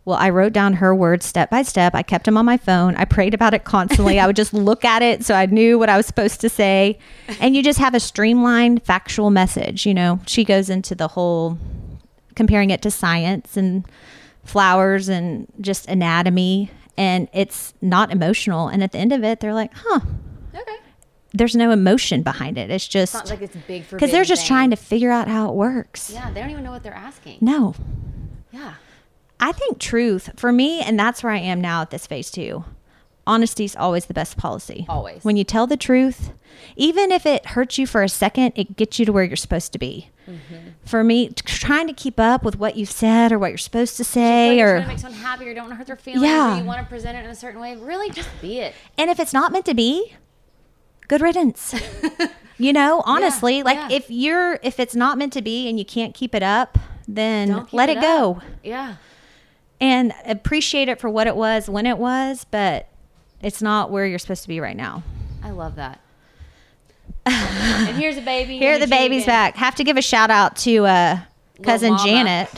[0.06, 1.94] Well, I wrote down her words step by step.
[1.94, 2.94] I kept them on my phone.
[2.96, 4.20] I prayed about it constantly.
[4.20, 6.98] I would just look at it so I knew what I was supposed to say.
[7.40, 9.86] And you just have a streamlined, factual message.
[9.86, 11.58] You know, she goes into the whole
[12.34, 13.84] comparing it to science and
[14.44, 16.70] flowers and just anatomy.
[16.98, 18.68] And it's not emotional.
[18.68, 20.00] And at the end of it, they're like, huh,
[20.54, 20.76] Okay.
[21.32, 22.70] there's no emotion behind it.
[22.70, 25.28] It's just It's not like it's big for because they're just trying to figure out
[25.28, 26.10] how it works.
[26.12, 27.38] Yeah, they don't even know what they're asking.
[27.40, 27.74] No,
[28.52, 28.74] Yeah.
[29.44, 32.64] I think truth for me, and that's where I am now at this phase too.
[33.26, 34.86] Honesty is always the best policy.
[34.88, 35.22] Always.
[35.22, 36.32] When you tell the truth,
[36.76, 39.72] even if it hurts you for a second, it gets you to where you're supposed
[39.74, 40.08] to be.
[40.26, 40.56] Mm-hmm.
[40.86, 43.98] For me, t- trying to keep up with what you've said or what you're supposed
[43.98, 46.22] to say, or trying to make someone happy or don't want to hurt their feelings
[46.22, 46.54] Yeah.
[46.54, 47.76] or you want to present it in a certain way.
[47.76, 48.74] Really, just be it.
[48.96, 50.14] and if it's not meant to be,
[51.06, 51.74] good riddance.
[52.58, 53.88] you know, honestly, like yeah.
[53.90, 57.66] if you're if it's not meant to be and you can't keep it up, then
[57.72, 58.02] let it, up.
[58.02, 58.42] go.
[58.62, 58.96] Yeah.
[59.84, 62.88] And appreciate it for what it was when it was, but
[63.42, 65.02] it's not where you're supposed to be right now.
[65.42, 66.00] I love that.
[67.26, 68.58] and here's a baby.
[68.58, 69.56] Here, the baby's back.
[69.56, 71.18] Have to give a shout out to uh,
[71.62, 71.96] cousin.
[71.98, 72.48] Janet.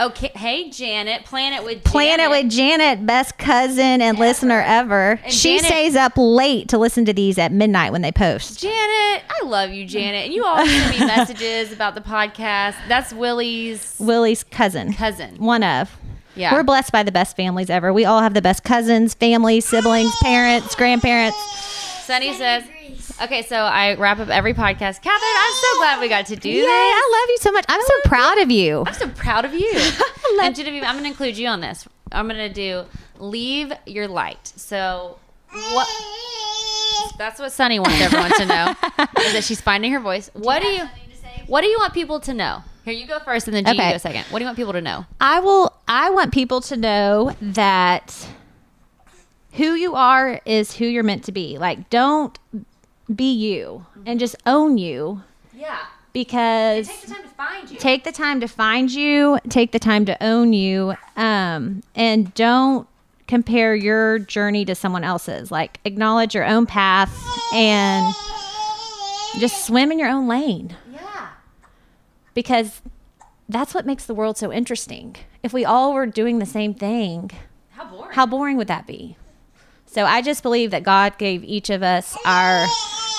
[0.00, 0.32] Okay.
[0.34, 1.24] Hey, Janet.
[1.26, 1.84] Planet with Janet.
[1.84, 2.30] Planet Janet.
[2.44, 5.20] with Janet, best cousin and listener ever.
[5.22, 8.58] And she Janet- stays up late to listen to these at midnight when they post.
[8.58, 10.24] Janet, I love you, Janet.
[10.26, 12.76] And you always send me messages about the podcast.
[12.88, 14.94] That's Willie's Willie's cousin.
[14.94, 15.36] cousin.
[15.36, 15.90] One of.
[16.34, 16.54] Yeah.
[16.54, 17.92] We're blessed by the best families ever.
[17.92, 21.36] We all have the best cousins, families, siblings, parents, grandparents.
[22.04, 22.64] Sunny says,
[23.22, 25.02] okay, so I wrap up every podcast.
[25.02, 26.68] Catherine, I'm so glad we got to do Yay, this.
[26.68, 27.64] I love you so much.
[27.68, 28.84] I'm so proud of you.
[28.86, 29.72] I'm so proud of you.
[30.42, 31.86] and Genevieve, I'm going to include you on this.
[32.10, 32.84] I'm going to do
[33.18, 34.52] leave your light.
[34.56, 35.18] So
[35.50, 35.88] what?
[37.18, 38.74] That's what Sunny wants everyone to know
[39.20, 40.30] is that she's finding her voice.
[40.34, 40.88] What do you?
[41.46, 42.62] What do you want people to know?
[42.84, 43.92] Here, you go first, and then G, you Okay.
[43.92, 44.24] go second.
[44.30, 45.06] What do you want people to know?
[45.20, 48.28] I will I want people to know that
[49.52, 51.58] who you are is who you're meant to be.
[51.58, 52.38] Like don't
[53.14, 55.22] be you and just own you
[55.54, 55.78] Yeah.
[56.12, 57.78] because Take the time to find you.
[57.78, 62.88] take the time to find you, take the time to own you, um, and don't
[63.28, 65.50] compare your journey to someone else's.
[65.50, 67.12] Like acknowledge your own path
[67.54, 68.14] and
[69.38, 70.74] just swim in your own lane.
[72.34, 72.80] Because
[73.48, 75.16] that's what makes the world so interesting.
[75.42, 77.30] If we all were doing the same thing,
[77.70, 78.12] How boring.
[78.12, 79.16] how boring would that be?
[79.86, 82.66] So I just believe that God gave each of us our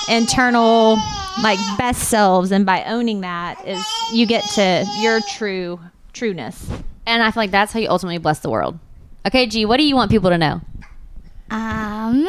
[0.08, 0.98] internal
[1.42, 5.80] like best selves and by owning that is you get to your true
[6.12, 6.68] trueness.
[7.06, 8.78] and I feel like that's how you ultimately bless the world.
[9.26, 10.60] Okay, G, what do you want people to know?
[11.50, 12.28] Um,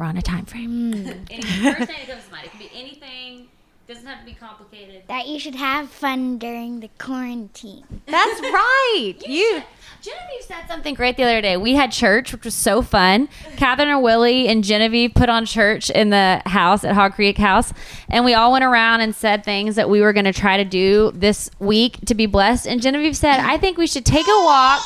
[0.00, 0.94] We're on a time frame.
[0.94, 1.26] Mm.
[1.30, 2.46] Any, first thing that comes to mind.
[2.46, 3.48] It can be anything.
[3.86, 5.02] Doesn't have to be complicated.
[5.08, 7.84] that you should have fun during the quarantine.
[8.06, 9.16] That's right.
[9.26, 9.62] You
[10.00, 11.58] Genevieve said something great the other day.
[11.58, 13.28] We had church, which was so fun.
[13.58, 17.74] Catherine and Willie and Genevieve put on church in the house at Hog Creek House,
[18.08, 20.64] and we all went around and said things that we were going to try to
[20.64, 22.66] do this week to be blessed.
[22.66, 24.80] And Genevieve said, "I think we should take a walk.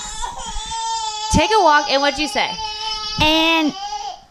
[1.31, 2.51] Take a walk." And what'd you say?
[3.21, 3.73] And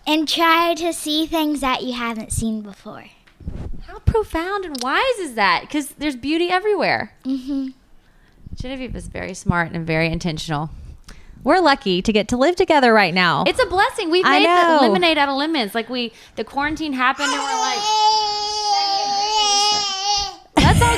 [0.05, 3.05] and try to see things that you haven't seen before.
[3.87, 5.61] How profound and wise is that?
[5.61, 7.13] Because there's beauty everywhere.
[7.25, 7.69] Mm-hmm.
[8.55, 10.69] Genevieve is very smart and very intentional.
[11.43, 13.43] we're lucky to get to live together right now.
[13.45, 14.09] It's a blessing.
[14.09, 15.75] We've made the lemonade out of lemons.
[15.75, 18.42] Like we, the quarantine happened, and we're like, let's all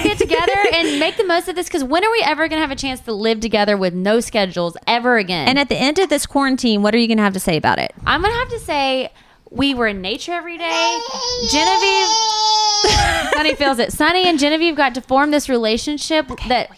[0.08, 1.68] get together and make the most of this.
[1.68, 4.20] Because when are we ever going to have a chance to live together with no
[4.20, 5.48] schedules ever again?
[5.48, 7.58] and at the end of this quarantine, what are you going to have to say
[7.58, 7.94] about it?
[8.06, 9.12] I'm going to have to say
[9.52, 10.98] we were in nature every day.
[11.52, 12.08] Genevieve,
[13.34, 13.92] Sunny feels it.
[13.92, 16.70] Sunny and Genevieve got to form this relationship that.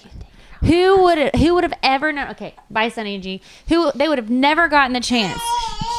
[0.65, 2.31] Who would who would have ever known?
[2.31, 3.41] Okay, bye, Sunny and G.
[3.69, 5.39] Who they would have never gotten the chance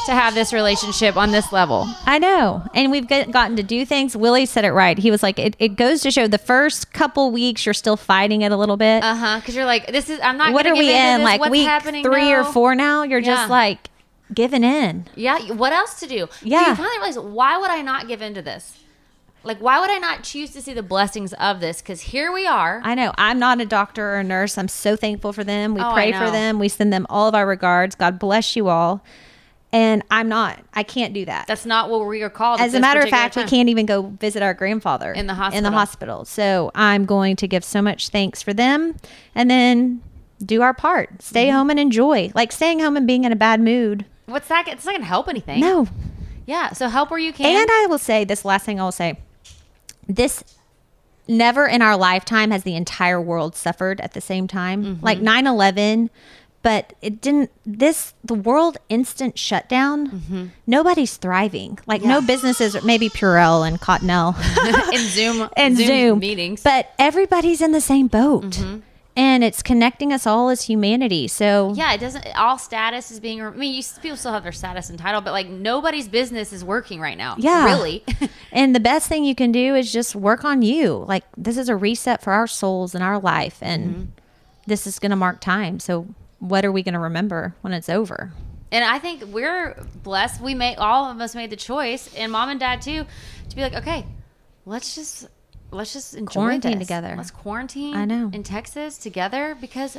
[0.05, 1.87] to have this relationship on this level.
[2.05, 2.63] I know.
[2.73, 4.15] And we've get, gotten to do things.
[4.15, 4.97] Willie said it right.
[4.97, 8.41] He was like, it, it goes to show the first couple weeks you're still fighting
[8.41, 9.03] it a little bit.
[9.03, 9.39] Uh huh.
[9.39, 10.19] Because you're like, this is.
[10.21, 10.53] I'm not.
[10.53, 11.21] what are we in?
[11.23, 13.03] Like What's week happening three or four now?
[13.03, 13.35] You're Yeah.
[13.35, 13.89] just like
[14.33, 15.05] giving in.
[15.15, 15.53] Yeah.
[15.53, 16.27] What else to do?
[16.41, 16.69] Yeah.
[16.69, 18.75] You finally realize why would I not give into this?
[19.41, 21.81] Like, why would I not choose to see the blessings of this?
[21.81, 22.81] Because here we are.
[22.83, 23.13] I know.
[23.17, 24.57] I'm not a doctor or a nurse.
[24.57, 25.73] I'm so thankful for them.
[25.73, 26.59] We Oh, pray for them.
[26.59, 27.95] We send them all of our regards.
[27.95, 29.01] God bless you all.
[29.71, 30.59] And I'm not.
[30.73, 31.45] I can't do that.
[31.45, 32.59] That's not what we are called.
[32.59, 35.57] As a matter of fact, we can't even go visit our grandfather In the hospital.
[35.57, 36.25] In the hospital.
[36.25, 38.95] So I'm going to give so much thanks for them,
[39.35, 40.01] and then
[40.43, 41.21] do our part.
[41.21, 41.55] Stay Mm-hmm.
[41.57, 42.31] home and enjoy.
[42.33, 44.05] Like staying home and being in a bad mood.
[44.25, 44.67] What's that?
[44.67, 45.59] It's not going to help anything.
[45.59, 45.87] No.
[46.47, 46.71] Yeah.
[46.73, 47.45] So help where you can.
[47.45, 49.19] And I will say this last thing I will say.
[50.07, 50.43] This
[51.27, 54.83] never in our lifetime has the entire world suffered at the same time.
[54.83, 55.05] Mm-hmm.
[55.05, 56.09] Like 9/11,
[56.61, 60.09] but it didn't this the world instant shutdown.
[60.11, 60.45] Mm-hmm.
[60.67, 61.79] Nobody's thriving.
[61.87, 64.35] Like no businesses, maybe Purell and Cottonelle
[64.93, 66.61] in Zoom and Zoom, Zoom, meetings.
[66.63, 68.43] But everybody's in the same boat.
[68.43, 68.79] Mm-hmm.
[69.15, 71.27] And it's connecting us all as humanity.
[71.27, 72.25] So yeah, it doesn't.
[72.37, 73.41] All status is being.
[73.41, 76.63] I mean, you, people still have their status and title, but like nobody's business is
[76.63, 77.35] working right now.
[77.37, 77.65] Yeah.
[77.65, 78.03] really.
[78.51, 81.05] And the best thing you can do is just work on you.
[81.07, 84.03] Like this is a reset for our souls and our life and Mm-hmm.
[84.67, 85.79] this is going to mark time.
[85.79, 86.07] So
[86.39, 88.33] what are we going to remember when it's over?
[88.71, 90.41] And I think we're blessed.
[90.41, 93.05] We made all of us made the choice, and mom and dad too,
[93.49, 94.05] to be like, okay,
[94.65, 95.27] let's just
[95.71, 96.87] let's just enjoy Quarantine this.
[96.87, 97.13] together.
[97.17, 97.95] Let's quarantine.
[97.95, 98.29] I know.
[98.33, 99.97] in Texas together because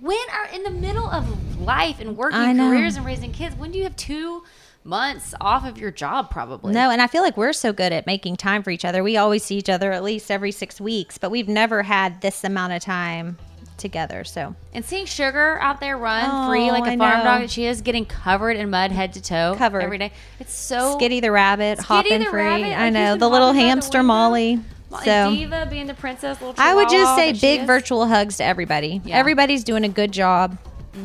[0.00, 3.78] when are in the middle of life and working careers and raising kids, when do
[3.78, 4.42] you have two
[4.84, 6.30] months off of your job?
[6.30, 9.02] Probably No, and I feel like we're so good at making time for each other.
[9.02, 12.44] We always see each other at least every 6 weeks, but we've never had this
[12.44, 13.38] amount of time
[13.78, 14.24] together.
[14.24, 17.24] So, And seeing Sugar out there run Oh, free like a I farm know.
[17.24, 19.82] dog, and she is getting covered in mud head to toe Covered.
[19.82, 20.12] every day.
[20.40, 22.42] It's so Skitty the rabbit, Skitty hopping the free.
[22.42, 23.16] rabbit, I know.
[23.16, 24.02] The little out the hamster.
[24.02, 24.60] Molly.
[25.04, 28.88] So, Diva being the princess, little I would just say big virtual hugs to everybody.
[28.88, 28.98] Yeah.
[29.00, 29.10] Mm-hmm.
[29.12, 30.56] Everybody's doing a good job.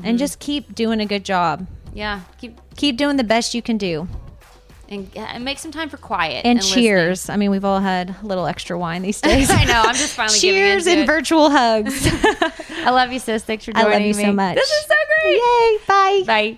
[0.04, 1.68] And just keep doing a good job.
[1.94, 4.08] Yeah, keep Keep doing the best you can do.
[4.94, 6.84] And, and make some time for quiet And, listening.
[6.84, 7.30] cheers.
[7.30, 9.50] I mean, we've all had a little extra wine these days.
[9.50, 9.82] I know.
[9.86, 11.06] I'm just finally cheers and it.
[11.08, 12.08] virtual hugs.
[12.86, 13.44] I love you, sis.
[13.44, 13.90] Thanks for doing that.
[13.90, 14.24] I love you me.
[14.24, 14.56] so much.
[14.56, 15.34] This is so great.
[15.36, 15.78] Yay.
[15.88, 16.24] Bye.
[16.26, 16.58] Bye.